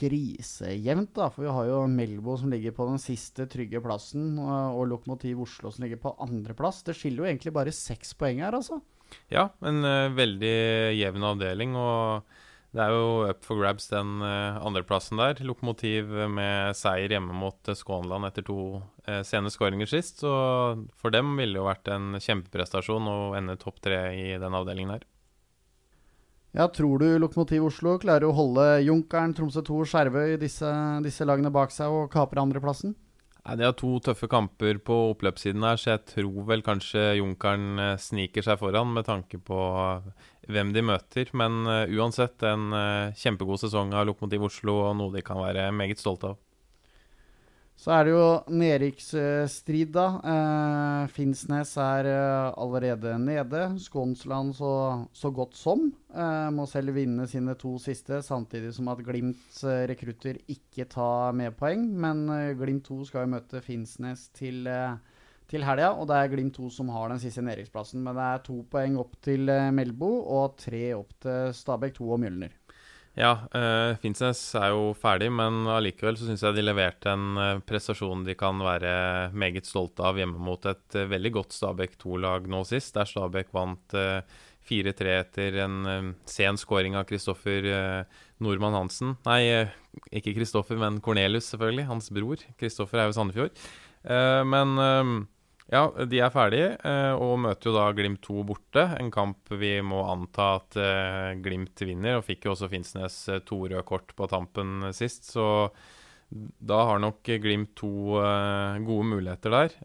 [0.00, 1.30] grisejevnt, da.
[1.32, 5.72] For vi har jo Melbo som ligger på den siste trygge plassen, og Lokomotiv Oslo
[5.72, 6.82] som ligger på andreplass.
[6.84, 8.82] Det skiller jo egentlig bare seks poeng her, altså.
[9.32, 10.56] Ja, en uh, veldig
[10.98, 11.76] jevn avdeling.
[11.78, 12.43] og
[12.74, 15.38] det er jo up for grabs den uh, andreplassen der.
[15.46, 20.24] Lokomotiv med seier hjemme mot uh, Skånland etter to uh, sene skåringer sist.
[20.24, 20.32] Så
[20.98, 24.96] for dem ville det jo vært en kjempeprestasjon å ende topp tre i den avdelingen
[24.96, 25.06] her.
[26.54, 30.70] Ja, Tror du Lokomotiv Oslo klarer å holde Junkeren, Tromsø 2 og Skjervøy, disse,
[31.02, 32.94] disse lagene bak seg, og kapre andreplassen?
[33.44, 37.80] Nei, De har to tøffe kamper på oppløpssiden her, så jeg tror vel kanskje Junkeren
[37.82, 40.06] eh, sniker seg foran med tanke på eh,
[40.54, 41.28] hvem de møter.
[41.36, 42.72] Men eh, uansett en
[43.20, 46.40] kjempegod sesong av Lokomotiv Oslo og noe de kan være meget stolte av.
[47.74, 50.04] Så er det jo nedrykksstrid, da.
[50.30, 53.64] Eh, Finnsnes er eh, allerede nede.
[53.82, 54.74] Skånsland så,
[55.12, 55.88] så godt som.
[56.14, 61.34] Eh, må selv vinne sine to siste, samtidig som at Glimts eh, rekrutter ikke tar
[61.36, 61.84] med poeng.
[62.06, 64.70] Men eh, Glimt 2 skal jo møte Finnsnes til,
[65.50, 68.00] til helga, og det er Glimt 2 som har den siste nedrykksplassen.
[68.06, 72.22] Men det er to poeng opp til Melbo og tre opp til Stabæk 2 og
[72.22, 72.54] Mjølner.
[73.14, 77.60] Ja, uh, Finnsnes er jo ferdig, men allikevel så syns jeg de leverte en eh,
[77.62, 82.48] prestasjon de kan være meget stolte av hjemme mot et eh, veldig godt Stabæk 2-lag
[82.50, 84.18] nå sist, der Stabæk vant eh,
[84.66, 87.66] 4-3 etter en sen scoring av Kristoffer
[88.40, 89.10] Nordmann Hansen.
[89.28, 89.68] Nei,
[90.08, 91.84] ikke Kristoffer, men Cornelius, selvfølgelig.
[91.90, 92.40] Hans bror.
[92.56, 93.60] Kristoffer er jo Sandefjord.
[94.48, 94.72] Men
[95.72, 98.84] ja, de er ferdige, eh, og møter jo da Glimt 2 borte.
[99.00, 103.40] En kamp vi må anta at eh, Glimt vinner, og fikk jo også Finnsnes eh,
[103.48, 105.46] to røde kort på tampen sist, så
[106.34, 107.88] da har nok Glimt 2
[108.20, 109.78] eh, gode muligheter der.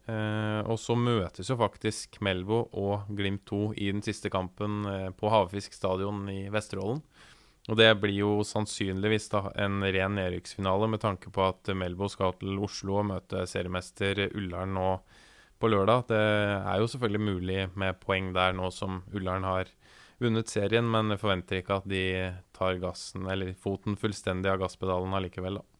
[0.68, 4.84] Og så møtes jo faktisk Melbo og Glimt 2 i den siste kampen
[5.16, 7.00] på Havfisk stadion i Vesterålen.
[7.70, 12.34] Og det blir jo sannsynligvis da en ren nedrykksfinale, med tanke på at Melbo skal
[12.42, 14.92] til Oslo og møte seriemester Ullern nå
[15.60, 16.08] på lørdag.
[16.10, 19.72] Det er jo selvfølgelig mulig med poeng der nå som Ullern har
[20.20, 22.04] vunnet serien, men jeg forventer ikke at de
[22.56, 25.79] tar gassen, eller foten fullstendig av gasspedalen allikevel, da.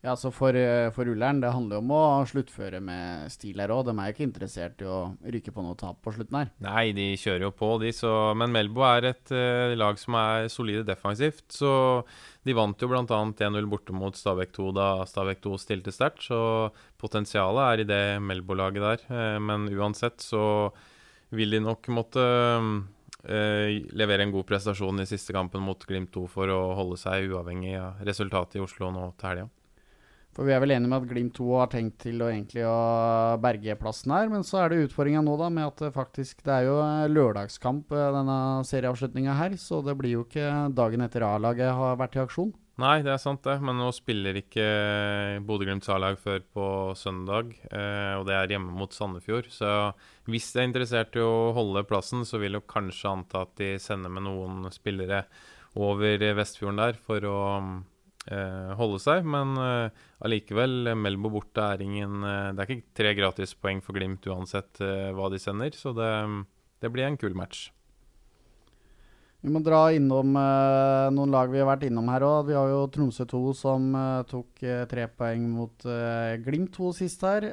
[0.00, 3.68] Ja, så for, eh, for Ullern, det handler jo om å sluttføre med stil her
[3.68, 3.84] òg.
[3.84, 6.48] De er jo ikke interessert i å ryke på noe tap på slutten her.
[6.64, 7.90] Nei, de kjører jo på, de.
[7.92, 8.08] Så,
[8.40, 11.44] men Melbo er et uh, lag som er solide defensivt.
[11.52, 11.72] Så
[12.48, 13.04] de vant jo bl.a.
[13.04, 16.24] 1-0 borte mot Stabæk 2 da Stabæk 2 stilte sterkt.
[16.30, 16.40] Så
[16.96, 19.06] potensialet er i det Melbo-laget der.
[19.12, 20.72] Eh, men uansett så
[21.36, 22.24] vil de nok måtte
[23.20, 27.28] Uh, levere en god prestasjon i siste kampen mot Glimt 2 for å holde seg
[27.28, 29.50] uavhengig av resultatet i Oslo nå til helga.
[30.36, 32.76] For vi er vel enige med at Glimt 2 har tenkt til å å
[33.42, 36.54] berge plassen her, men så er det utfordringa nå da med at det faktisk det
[36.54, 36.78] er jo
[37.10, 42.18] lørdagskamp eh, denne serieavslutninga her, så det blir jo ikke dagen etter A-laget har vært
[42.18, 42.54] i aksjon.
[42.80, 44.64] Nei, det er sant det, men nå spiller ikke
[45.44, 46.66] Bodø-Glimts A-lag før på
[46.96, 49.50] søndag, eh, og det er hjemme mot Sandefjord.
[49.52, 49.68] Så
[50.30, 53.74] hvis de er interessert i å holde plassen, så vil jo kanskje anta at de
[53.82, 55.26] sender med noen spillere
[55.76, 57.74] over Vestfjorden der for å eh,
[58.28, 59.24] holde seg.
[59.24, 64.26] Men eh, allikevel, Melbo borte er ingen eh, Det er ikke tre gratispoeng for Glimt
[64.30, 66.10] uansett eh, hva de sender, så det,
[66.82, 67.70] det blir en kul match.
[69.40, 72.50] Vi må dra innom eh, noen lag vi har vært innom her òg.
[72.50, 76.90] Vi har jo Tromsø 2 som eh, tok eh, tre poeng mot eh, Glimt 2
[76.98, 77.48] sist her.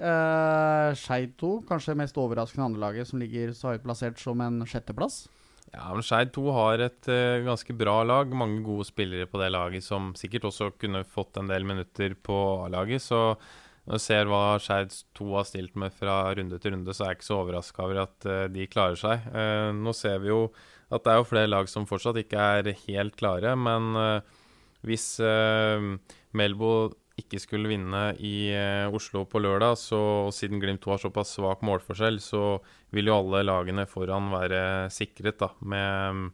[0.99, 5.29] Skeid 2, kanskje mest overraskende andrelaget, som ligger så høyt plassert som en sjetteplass.
[5.73, 8.31] Ja, men Skeid 2 har et uh, ganske bra lag.
[8.35, 12.37] Mange gode spillere på det laget som sikkert også kunne fått en del minutter på
[12.65, 13.03] A-laget.
[13.03, 13.19] Så
[13.87, 17.13] når du ser hva Skeid 2 har stilt med fra runde til runde, så er
[17.13, 19.27] jeg ikke så overraska over at uh, de klarer seg.
[19.35, 20.45] Uh, nå ser vi jo
[20.87, 23.89] at det er jo flere lag som fortsatt ikke er helt klare, men
[24.87, 25.17] hvis
[26.31, 26.69] Melbo
[27.17, 28.51] ikke skulle vinne i
[28.93, 29.99] Oslo på lørdag, så
[30.35, 32.59] siden Glimt 2 har såpass svak målforskjell, så
[32.93, 34.59] vil jo alle lagene foran være
[34.93, 36.29] sikret da, med,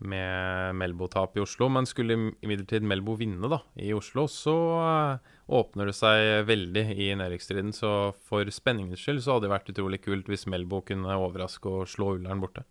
[0.00, 1.68] med Melbo-tap i Oslo.
[1.72, 7.12] Men skulle imidlertid Melbo vinne da, i Oslo, så uh, åpner det seg veldig i
[7.18, 7.74] nedrykksstriden.
[7.76, 7.92] Så
[8.28, 12.16] for spenningens skyld så hadde det vært utrolig kult hvis Melbo kunne overraske og slå
[12.16, 12.66] Ullern borte.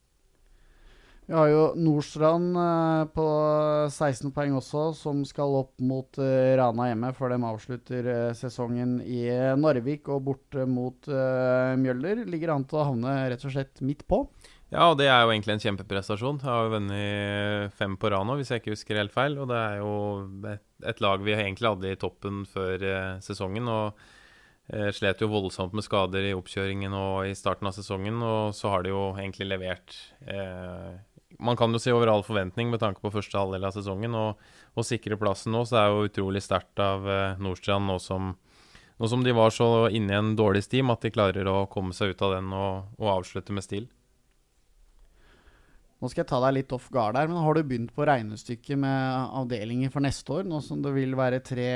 [1.27, 3.27] Vi har jo Nordstrand uh, på
[3.91, 9.25] 16 poeng også, som skal opp mot uh, Rana hjemme før de avslutter sesongen i
[9.59, 12.23] Narvik og borte mot Mjøller.
[12.31, 14.23] Ligger an til å havne rett og slett midt på.
[14.67, 16.41] Ja, og det er jo egentlig en kjempeprestasjon.
[16.43, 19.37] Jeg har jo vunnet fem på rad nå, hvis jeg ikke husker helt feil.
[19.39, 19.91] Og det er jo
[20.83, 23.69] et, lag vi egentlig hadde i toppen før eh, sesongen.
[23.71, 24.01] Og
[24.73, 28.19] eh, slet jo voldsomt med skader i oppkjøringen og i starten av sesongen.
[28.19, 29.95] Og så har de jo egentlig levert
[30.27, 30.99] eh,
[31.39, 34.15] Man kan jo si over all forventning med tanke på første halvdel av sesongen.
[34.17, 34.41] Og,
[34.73, 38.35] og sikre plassen nå, så er jo utrolig sterkt av eh, Nordstrand nå som
[38.97, 41.93] nå som de var så inne i en dårlig stim at de klarer å komme
[41.93, 43.85] seg ut av den og, og avslutte med stil.
[45.97, 48.77] Nå skal jeg ta deg litt off guard her, men har du begynt på regnestykket
[48.77, 50.43] med avdelinger for neste år?
[50.45, 51.71] Nå som det vil være tre,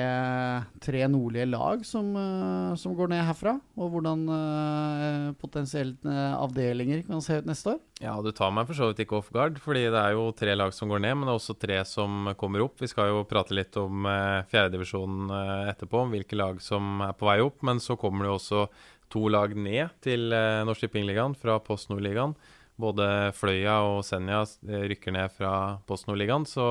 [0.77, 3.55] tre nordlige lag som, uh, som, går ned herfra?
[3.81, 7.81] Og hvordan uh, potensielt uh, avdelinger kan se ut neste år?
[8.01, 10.53] Ja, du tar meg for så vidt ikke off guard, fordi det er jo tre
[10.53, 12.77] lag som går ned, men det er også tre som kommer opp.
[12.81, 15.33] Vi skal jo prate litt om uh, fjerdedivisjonen
[15.73, 17.63] etterpå, om hvilke lag som er på vei opp.
[17.65, 18.65] Men så kommer det jo også
[19.11, 22.37] to lag ned til uh, Norsk Tippingligaen fra Post Nord-ligaen.
[22.81, 23.05] Både
[23.37, 25.53] Fløya og Senja rykker ned fra
[25.87, 26.47] Post Nord-ligaen.
[26.49, 26.65] Så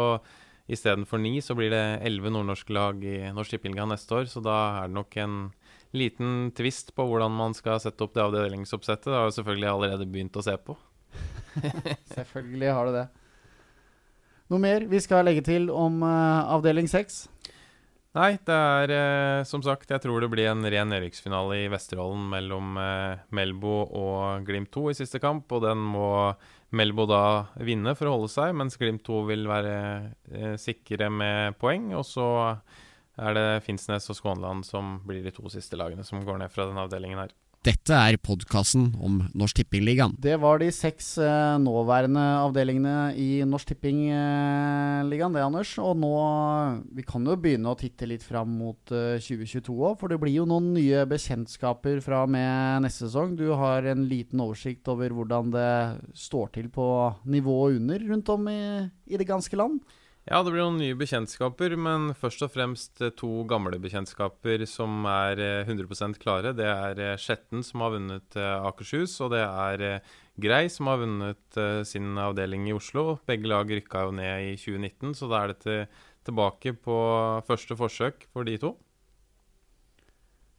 [0.71, 4.29] istedenfor ni så blir det elleve nordnorske lag i Norsk Tippeliga neste år.
[4.31, 5.39] Så da er det nok en
[5.97, 9.09] liten tvist på hvordan man skal sette opp det avdelingsoppsettet.
[9.11, 10.77] Det har jo selvfølgelig allerede begynt å se på.
[12.17, 13.09] selvfølgelig har det det.
[14.51, 17.25] Noe mer vi skal legge til om uh, avdeling seks?
[18.11, 22.25] Nei, det er eh, som sagt Jeg tror det blir en ren nedrykksfinale i Vesterålen
[22.33, 25.47] mellom eh, Melbo og Glimt 2 i siste kamp.
[25.55, 26.09] Og den må
[26.75, 27.23] Melbo da
[27.63, 29.77] vinne for å holde seg, mens Glimt 2 vil være
[30.35, 31.93] eh, sikre med poeng.
[31.95, 32.27] Og så
[33.21, 36.67] er det Finnsnes og Skånland som blir de to siste lagene som går ned fra
[36.67, 37.37] denne avdelingen her.
[37.61, 40.15] Dette er podkasten om Norsk Tippingligaen.
[40.17, 45.75] Det var de seks eh, nåværende avdelingene i Norsk Tippingligaen, det, Anders.
[45.85, 46.15] Og nå
[46.97, 50.39] Vi kan jo begynne å titte litt fram mot eh, 2022 òg, for det blir
[50.39, 53.37] jo noen nye bekjentskaper fra og med neste sesong.
[53.37, 55.71] Du har en liten oversikt over hvordan det
[56.17, 56.89] står til på
[57.29, 58.61] nivået under rundt om i,
[59.05, 59.85] i det ganske land?
[60.31, 65.03] Ja, det blir noen nye bekjentskaper, men først og fremst eh, to gamle bekjentskaper som
[65.11, 66.53] er 100 eh, klare.
[66.55, 70.05] Det er eh, Skjetten, som har vunnet Akershus, og det er
[70.39, 73.19] Grei, som har vunnet sin avdeling i Oslo.
[73.27, 75.79] Begge lag rykka jo ned i 2019, så da er det
[76.29, 76.99] tilbake på
[77.49, 78.77] første forsøk for de to.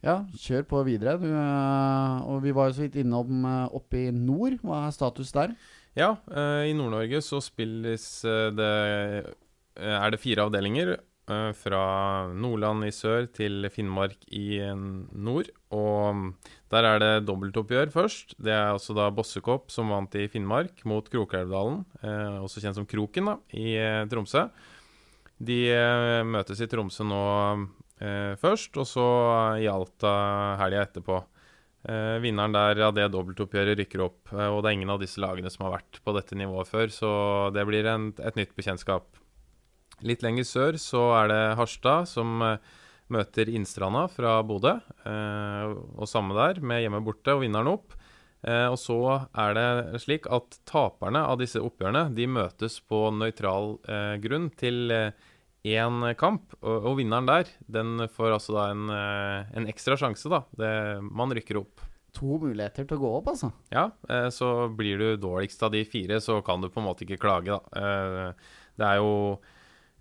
[0.04, 1.16] Ja, kjør på videre.
[1.16, 4.60] Du, og vi var jo så vidt innom oppe i nord.
[4.60, 5.56] Hva er status der?
[5.96, 6.18] Ja,
[6.60, 8.04] i Nord-Norge så spilles
[8.58, 8.68] det
[9.76, 10.96] er det fire avdelinger.
[11.30, 11.82] Eh, fra
[12.34, 14.58] Nordland i sør til Finnmark i
[15.14, 15.52] nord.
[15.70, 16.32] Og
[16.72, 18.36] der er det dobbeltoppgjør først.
[18.42, 22.88] Det er altså da Bossekopp som vant i Finnmark mot Krokelvdalen, eh, også kjent som
[22.88, 23.76] Kroken, da, i
[24.10, 24.48] Tromsø.
[25.42, 25.62] De
[26.22, 27.22] møtes i Tromsø nå
[28.38, 29.06] først, og så
[29.62, 30.12] i Alta
[30.58, 31.20] helga etterpå.
[31.82, 35.18] Eh, vinneren der av det dobbeltoppgjøret rykker opp, eh, og det er ingen av disse
[35.22, 37.10] lagene som har vært på dette nivået før, så
[37.54, 39.08] det blir en, et nytt bekjentskap.
[40.06, 42.70] Litt lenger sør så er det Harstad som eh,
[43.12, 44.76] møter Innstranda fra Bodø,
[45.06, 47.94] eh, og samme der, med hjemme borte og vinneren opp.
[48.42, 48.98] Eh, og så
[49.38, 53.76] er det slik at taperne av disse oppgjørene de møtes på nøytral
[54.24, 56.56] grunn til én kamp.
[56.58, 60.42] Og, og, vinneren der, den får altså da en, en ekstra sjanse, da.
[60.58, 60.74] Det,
[61.06, 61.86] man rykker opp.
[62.18, 63.52] To muligheter til å gå opp, altså.
[63.72, 63.86] Ja,
[64.34, 67.54] så blir du dårligst av de fire, så kan du på en måte ikke klage,
[67.54, 68.34] da.
[68.76, 69.14] Det er jo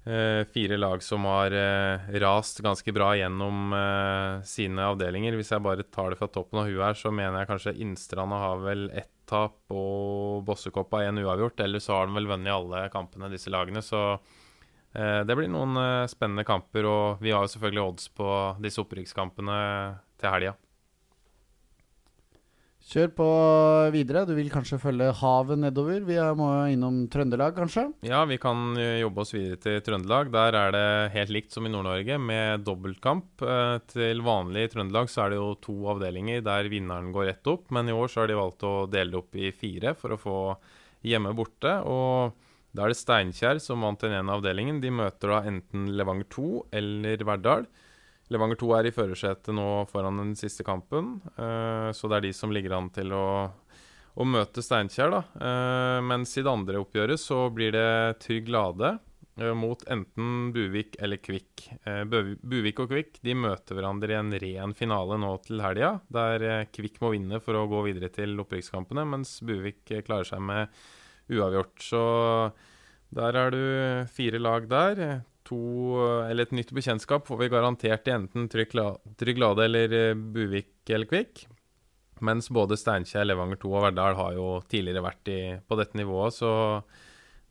[0.03, 5.35] fire lag som har uh, rast ganske bra gjennom uh, sine avdelinger.
[5.37, 8.39] Hvis jeg bare tar det fra toppen av huet her, så mener jeg kanskje Innstranda
[8.41, 11.61] har vel ett tap og Bossekoppa én uavgjort.
[11.61, 13.85] Eller så har de vel vunnet alle kampene, disse lagene.
[13.85, 14.01] Så
[14.91, 15.77] det blir noen
[16.11, 16.89] spennende kamper.
[16.89, 18.33] Og vi har jo selvfølgelig odds på
[18.65, 19.61] disse opprykkskampene
[20.19, 20.57] til helga.
[22.91, 23.25] Kjør på
[23.93, 24.25] videre.
[24.27, 26.01] Du vil kanskje følge havet nedover?
[26.03, 27.85] Vi må innom Trøndelag, kanskje?
[28.03, 30.27] Ja, vi kan eh, jobbe oss videre til Trøndelag.
[30.33, 33.45] Der er det helt likt som i Nord-Norge, med dobbeltkamp.
[33.47, 37.51] Eh, til vanlig i Trøndelag så er det jo to avdelinger der vinneren går rett
[37.53, 40.11] opp, men i år så har de valgt å dele det opp i fire for
[40.11, 40.37] å få
[41.07, 41.77] hjemme borte.
[41.87, 42.35] og
[42.75, 44.83] da er det Steinkjer som vant den ene avdelingen.
[44.83, 47.65] De møter da enten Levanger 2 eller Verdal.
[48.31, 52.33] Levanger 2 er i førersetet nå foran den siste kampen, uh, så det er de
[52.35, 55.11] som ligger an til å, å møte Steinkjer.
[55.11, 55.21] da.
[55.35, 60.95] Uh, mens i det andre oppgjøret så blir det Trygg Lade uh, mot enten Buvik
[61.03, 61.65] eller Kvikk.
[62.07, 67.01] Buvik og Kvikk de møter hverandre i en ren finale nå til helga, der Kvikk
[67.03, 70.71] må vinne for å gå videre til opprykkskampene, mens Buvik klarer seg med
[71.31, 71.83] uavgjort.
[71.83, 72.05] Så
[73.11, 73.63] der er du
[74.15, 75.03] fire lag der
[75.51, 75.61] to,
[76.25, 81.09] eller et nytt bekjentskap får vi garantert i enten Trygg Lade eller eh, Buvik eller
[81.09, 81.45] Kvikk.
[82.21, 86.37] Mens både Steinkjer, Levanger 2 og Verdal har jo tidligere vært i, på dette nivået,
[86.37, 86.51] så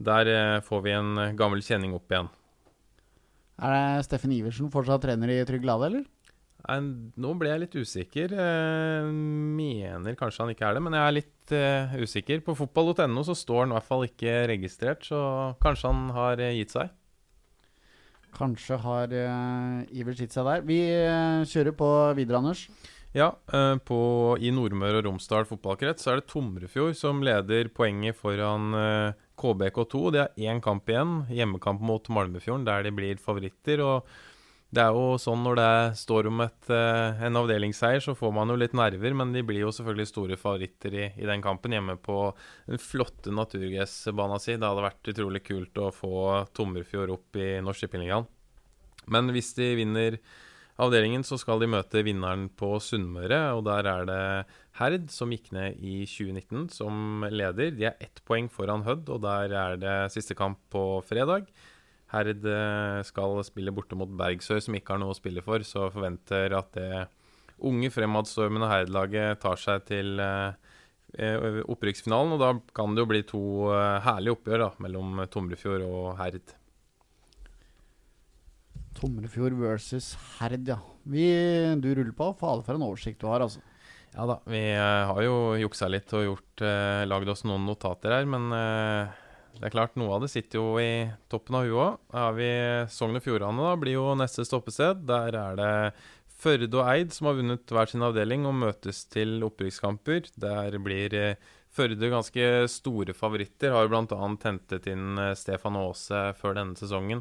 [0.00, 2.30] der eh, får vi en gammel kjenning opp igjen.
[3.60, 6.08] Er det Steffen Iversen fortsatt trener i Trygg Lade, eller?
[6.60, 6.78] Nei,
[7.20, 8.32] nå ble jeg litt usikker.
[8.36, 9.10] Jeg
[9.56, 12.42] mener kanskje han ikke er det, men jeg er litt uh, usikker.
[12.44, 15.20] På fotball.no så står han i hvert fall ikke registrert, så
[15.64, 16.92] kanskje han har gitt seg.
[18.36, 20.64] Kanskje har uh, Iver gitt seg der.
[20.66, 22.66] Vi uh, kjører på videre, Anders.
[23.16, 24.00] Ja, uh, på,
[24.38, 30.02] i Nordmøre og Romsdal fotballkrets er det Tomrefjord som leder poenget foran uh, KBK2.
[30.14, 33.82] De har én kamp igjen, hjemmekamp mot Malmefjorden, der de blir favoritter.
[33.82, 34.06] og
[34.70, 38.58] det er jo sånn når det står om et, en avdelingsseier, så får man jo
[38.60, 42.18] litt nerver, men de blir jo selvfølgelig store favoritter i, i den kampen hjemme på
[42.70, 44.54] den flotte naturgressbana si.
[44.54, 46.12] Det hadde vært utrolig kult å få
[46.54, 48.28] Tomrefjord opp i Norsk Tippingligaen.
[49.10, 50.20] Men hvis de vinner
[50.80, 54.22] avdelingen, så skal de møte vinneren på Sunnmøre, og der er det
[54.78, 57.74] Herd, som gikk ned i 2019, som leder.
[57.74, 61.50] De er ett poeng foran Hødd, og der er det siste kamp på fredag.
[62.10, 65.86] Herd eh, skal spille borte mot Bergsøy, som ikke har noe å spille for, så
[65.94, 67.04] forventer at det
[67.66, 70.56] unge fremadstormende Herd-laget tar seg til eh,
[71.14, 72.34] eh, opprykksfinalen.
[72.34, 73.42] Og da kan det jo bli to
[74.06, 76.56] herlige oppgjør da, mellom Tomrefjord og Herd.
[78.98, 80.80] Tomrefjord versus Herd, ja.
[81.10, 81.30] Vi,
[81.78, 82.32] du ruller på.
[82.42, 83.62] Fader, for en oversikt du har, altså.
[84.10, 86.62] Ja da, vi har jo juksa litt og gjort,
[87.06, 88.50] lagd oss noen notater her, men
[89.60, 92.38] det er klart, noe av det sitter jo i toppen av huet òg.
[92.88, 95.02] Sogn og Fjordane, da, blir jo neste stoppested.
[95.10, 95.74] Der er det
[96.40, 100.30] Førde og Eid som har vunnet hver sin avdeling og møtes til opprykkskamper.
[100.40, 103.74] Der blir eh, Førde ganske store favoritter.
[103.76, 104.06] Har bl.a.
[104.46, 107.20] hentet inn eh, Stefan Aase før denne sesongen.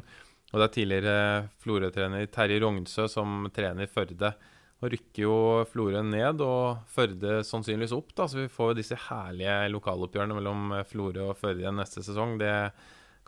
[0.50, 1.18] Og det er tidligere
[1.60, 4.32] Florø-trener Terje Rognsø som trener Førde.
[4.80, 5.34] Nå rykker jo
[5.68, 10.86] Florø ned og Førde sannsynligvis opp, da, så vi får disse herlige lokaloppgjørene mellom eh,
[10.88, 12.38] Florø og Førde igjen neste sesong.
[12.40, 12.54] Det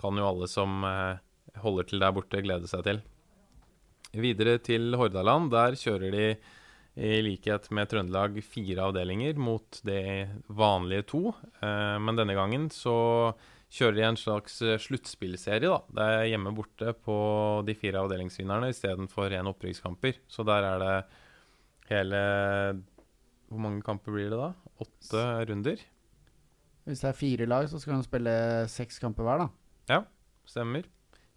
[0.00, 1.20] kan jo alle som eh,
[1.60, 3.02] holder til der borte, glede seg til.
[4.16, 5.50] Videre til Hordaland.
[5.52, 6.26] Der kjører de
[6.92, 10.00] i likhet med Trøndelag fire avdelinger mot de
[10.48, 11.34] vanlige to.
[11.60, 12.94] Eh, men denne gangen så
[13.72, 15.68] kjører de en slags sluttspillserie.
[15.68, 15.82] da.
[16.00, 17.18] Det er hjemme borte på
[17.68, 20.16] de fire avdelingsvinnerne istedenfor ren opprykkskamper.
[20.32, 20.96] Så der er det
[21.90, 22.20] hele
[23.50, 24.52] Hvor mange kamper blir det da?
[24.82, 25.82] Åtte runder?
[26.86, 28.32] Hvis det er fire lag, så skal han spille
[28.70, 29.48] seks kamper hver, da.
[29.92, 30.00] Ja,
[30.48, 30.88] stemmer.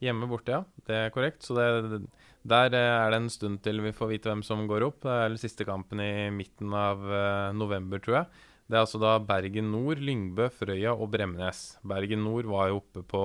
[0.02, 0.64] Hjemme borte, ja.
[0.88, 1.46] Det er korrekt.
[1.46, 2.02] Så det,
[2.46, 5.04] der er det en stund til vi får vite hvem som går opp.
[5.06, 8.44] Det er den siste kampen i midten av uh, november, tror jeg.
[8.66, 11.62] Det er altså da Bergen Nord, Lyngbø, Frøya og Bremnes.
[11.86, 13.22] Bergen Nord var jo oppe på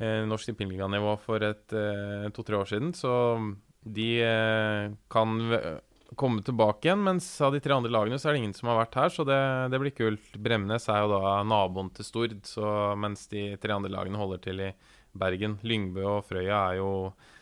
[0.00, 3.12] eh, norsk tippeliganivå for et eh, to-tre år siden, så
[3.84, 4.08] de
[5.12, 5.34] kan
[6.18, 7.02] komme tilbake igjen.
[7.04, 9.26] Mens av de tre andre lagene så er det ingen som har vært her, så
[9.28, 9.40] det,
[9.72, 10.30] det blir kult.
[10.38, 14.64] Bremnes er jo da naboen til Stord, så mens de tre andre lagene holder til
[14.68, 14.70] i
[15.20, 15.58] Bergen.
[15.66, 16.90] Lyngbø og Frøya er jo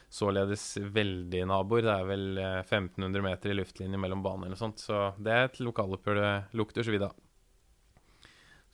[0.08, 0.64] således
[0.94, 1.84] veldig naboer.
[1.84, 5.48] Det er vel 1500 meter i luftlinje mellom banene eller noe sånt, så det er
[5.48, 7.16] et lokaloppgjør det lukter svidd av.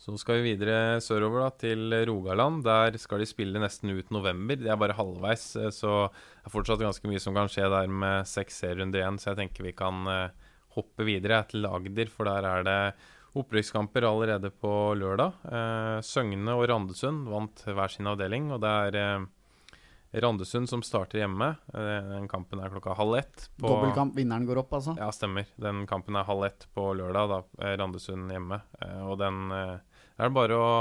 [0.05, 2.61] Så skal vi videre sørover da, til Rogaland.
[2.67, 4.59] Der skal de spille nesten ut november.
[4.61, 7.89] De er bare halvveis, eh, så det er fortsatt ganske mye som kan skje der
[7.89, 9.17] med seks serierunder igjen.
[9.17, 12.77] Så jeg tenker vi kan uh, hoppe videre til Agder, for der er det
[13.41, 15.39] opprykkskamper allerede på lørdag.
[15.49, 19.25] Uh, Søgne og Randesund vant hver sin avdeling, og det er
[20.21, 21.49] Randesund som starter hjemme.
[21.73, 23.49] Den kampen er klokka halv ett.
[23.57, 24.99] Dobbeltkamp, vinneren går opp, altså?
[25.01, 25.49] Ja, stemmer.
[25.57, 28.61] Den kampen er halv ett på lørdag, da Randesund hjemme.
[29.09, 29.41] Og den
[30.15, 30.73] det er bare å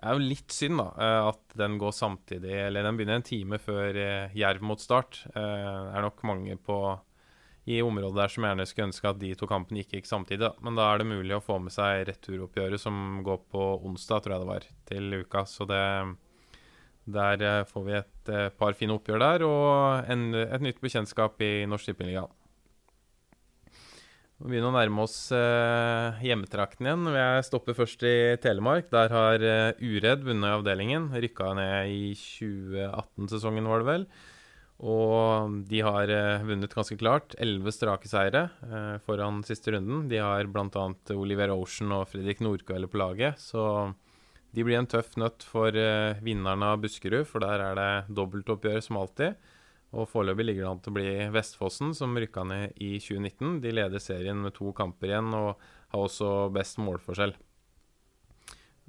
[0.00, 3.26] Det er jo litt synd da, eh, at den går samtidig, eller den begynner en
[3.26, 5.18] time før eh, Jerv mot start.
[5.28, 6.76] Eh, det er nok mange på,
[7.68, 10.40] i området der som gjerne skulle ønske at de to kampene ikke gikk samtidig.
[10.46, 10.54] Da.
[10.64, 14.38] Men da er det mulig å få med seg returoppgjøret som går på onsdag, tror
[14.38, 15.44] jeg det var, til uka.
[15.44, 15.84] Så det,
[17.20, 21.92] der får vi et par fine oppgjør der, og en, et nytt bekjentskap i Norsk
[21.92, 22.39] Tippeligaen.
[24.40, 27.08] Vi begynner å nærme oss eh, hjemmetrakten igjen.
[27.12, 28.86] Jeg stopper først i Telemark.
[28.88, 31.10] Der har eh, Uredd vunnet avdelingen.
[31.12, 34.06] Rykka ned i 2018-sesongen, var det vel.
[34.80, 37.36] Og de har eh, vunnet ganske klart.
[37.36, 40.08] Elleve strake seire eh, foran siste runden.
[40.08, 40.88] De har bl.a.
[41.12, 43.44] Oliver Ocean og Fredrik Nordkvelde på laget.
[43.44, 43.62] Så
[44.56, 45.76] de blir en tøff nøtt for
[46.24, 49.36] vinneren av Buskerud, for der er det dobbeltoppgjør som alltid.
[49.90, 53.58] Og foreløpig ligger det an til å bli Vestfossen, som rykka ned i 2019.
[53.64, 57.34] De leder serien med to kamper igjen og har også best målforskjell.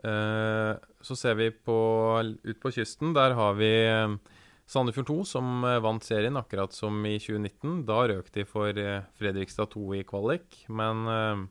[0.01, 1.77] Uh, så ser vi på,
[2.21, 3.15] ut på kysten.
[3.17, 4.13] Der har vi uh,
[4.69, 7.81] Sandefjord 2, som uh, vant serien akkurat som i 2019.
[7.89, 8.77] Da røk de for
[9.17, 10.63] Fredrikstad 2 i kvalik.
[10.69, 11.49] Men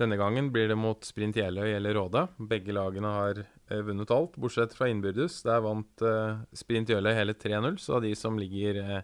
[0.00, 2.26] denne gangen blir det mot Sprint Jeløy eller Råde.
[2.50, 5.42] Begge lagene har eh, vunnet alt, bortsett fra innbyrdes.
[5.46, 9.02] Der vant eh, Sprint Jeløy hele 3-0, så de som ligger eh,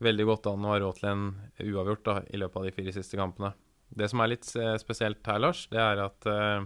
[0.00, 1.26] veldig godt an og har råd til en
[1.60, 3.52] uavgjort da, i løpet av de fire siste kampene.
[3.90, 6.64] Det som er litt eh, spesielt her, Lars, det er at eh,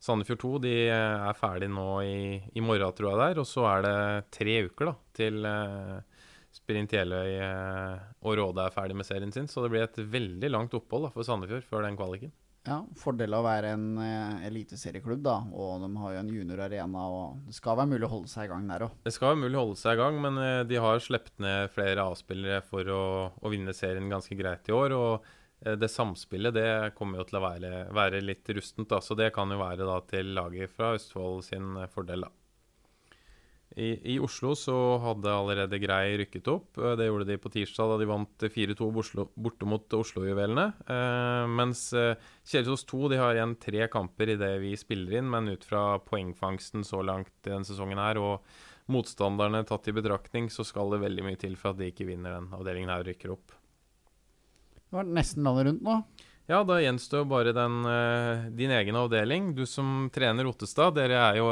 [0.00, 2.20] Sandefjord 2 de eh, er ferdig nå i,
[2.52, 3.42] i, morgen, tror jeg det er.
[3.42, 3.96] Og så er det
[4.36, 5.48] tre uker da, til
[6.50, 9.48] Sprint Jeløy og Råde er ferdig med serien sin.
[9.50, 12.34] Så det blir et veldig langt opphold da, for Sandefjord før den kvaliken.
[12.70, 15.40] Ja, Fordel av å være en uh, eliteserieklubb, da.
[15.50, 17.06] Og de har jo en juniorarena.
[17.10, 18.94] Og det skal være mulig å holde seg i gang der òg.
[19.02, 21.74] Det skal være mulig å holde seg i gang, men uh, de har sluppet ned
[21.74, 23.02] flere A-spillere for å,
[23.34, 24.94] å, vinne serien ganske greit i år.
[24.94, 26.68] Og uh, det samspillet det
[26.98, 29.02] kommer jo til å være, være litt rustent, da.
[29.02, 32.34] Så det kan jo være da til laget fra Østfold sin fordel, da.
[33.76, 36.78] I, I, Oslo så hadde allerede Grei rykket opp.
[36.78, 38.88] Eh, det gjorde de på tirsdag da de vant 4-2
[39.38, 40.64] borte mot Oslo-juvelene.
[40.90, 42.18] Eh, mens eh,
[42.50, 46.00] Kjelsås 2 de har igjen tre kamper i det vi spiller inn, men ut fra
[46.02, 48.50] poengfangsten så langt i denne sesongen her og
[48.90, 52.34] motstanderne tatt i betraktning, så skal det veldig mye til for at de ikke vinner
[52.40, 53.54] den avdelingen her og rykker opp.
[54.80, 56.00] Det var nesten landet rundt nå.
[56.50, 57.84] Ja, da gjenstår bare den,
[58.58, 59.52] din egen avdeling.
[59.54, 61.46] Du som trener Ottestad, dere er jo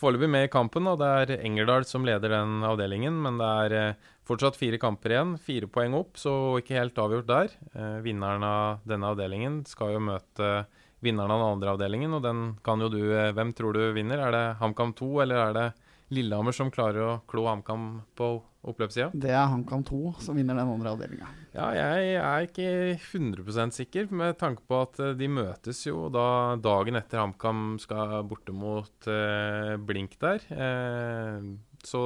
[0.00, 0.86] foreløpig med i kampen.
[0.90, 5.14] og Det er Engerdal som leder den avdelingen, men det er eh, fortsatt fire kamper
[5.14, 5.36] igjen.
[5.42, 7.54] Fire poeng opp, så ikke helt avgjort der.
[7.74, 10.66] Eh, vinneren av denne avdelingen skal jo møte
[11.04, 14.22] vinneren av den andre avdelingen, og den kan jo du eh, Hvem tror du vinner?
[14.26, 15.66] Er det HamKam 2, eller er det
[16.14, 17.86] Lillehammer som klarer å klo HamKam
[18.18, 18.28] på
[18.66, 19.08] oppløpssida?
[19.14, 21.30] Det er HamKam 2 som vinner den andre avdelinga.
[21.54, 26.54] Ja, jeg er ikke 100% sikker, med tanke på at eh, de møtes jo da
[26.62, 30.46] dagen etter HamKam skal borte mot eh, Blink der.
[30.50, 31.50] Eh,
[31.86, 32.02] så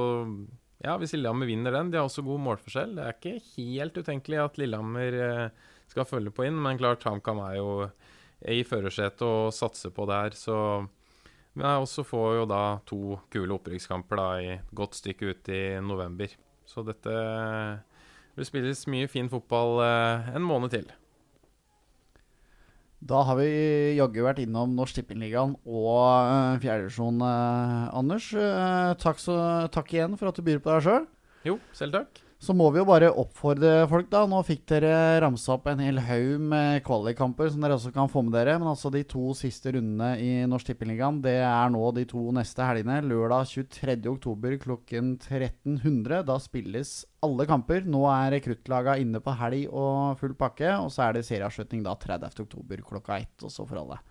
[0.81, 2.95] ja, hvis Lillehammer vinner den De har også god målforskjell.
[2.97, 7.43] Det er ikke helt utenkelig at Lillehammer eh, skal følge på inn, men klart HamKam
[7.45, 7.69] er jo
[8.49, 10.57] i førersetet og satser på det her, så
[11.57, 16.31] men også får jo da to kule opprykkskamper da i godt stykke ut i november.
[16.67, 17.11] Så dette
[18.37, 20.87] vil spilles mye fin fotball eh, en måned til.
[23.01, 23.49] Da har vi
[23.97, 28.27] jaggu vært innom Norsk Tippingligaen og uh, fjerdedivisjon, uh, Anders.
[29.01, 29.37] Takk, så,
[29.73, 31.07] takk, igjen for at du byr på deg sjøl.
[31.49, 32.21] Jo, selv takk.
[32.41, 34.23] Så må vi jo bare oppfordre folk, da.
[34.25, 38.23] Nå fikk dere ramsa opp en hel haug med kvalikkamper som dere også kan få
[38.25, 38.55] med dere.
[38.57, 42.65] Men altså de to siste rundene i Norsk Tippeligaen, det er nå de to neste
[42.65, 42.97] helgene.
[43.05, 46.23] Lørdag 23.10 klokken 1300.
[46.31, 47.85] Da spilles alle kamper.
[47.85, 50.73] Nå er rekruttlaga inne på helg og full pakke.
[50.81, 54.01] Og så er det serieavslutning da 30.10 klokka ett, også for alle.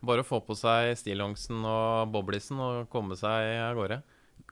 [0.00, 4.00] Bare å få på seg stillongsen og boblisen og komme seg av gårde.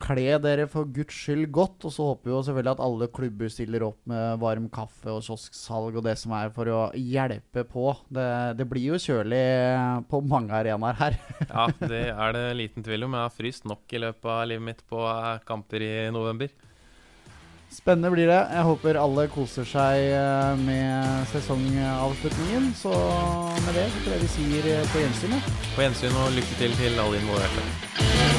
[0.03, 3.53] Kle dere for guds skyld godt, og så håper vi jo selvfølgelig at alle klubber
[3.53, 7.93] stiller opp med varm kaffe og kiosksalg og det som er, for å hjelpe på.
[8.11, 8.27] Det,
[8.59, 9.45] det blir jo kjølig
[10.11, 11.21] på mange arenaer her.
[11.53, 13.15] Ja, det er det liten tvil om.
[13.15, 16.51] Jeg har fryst nok i løpet av livet mitt på eh, kamper i november.
[17.73, 18.41] Spennende blir det.
[18.53, 22.73] Jeg håper alle koser seg eh, med sesongavslutningen.
[22.77, 25.39] Så med det så tror jeg vi sier eh, på gjensyn.
[25.73, 28.32] På gjensyn og lykke til til alle involverte.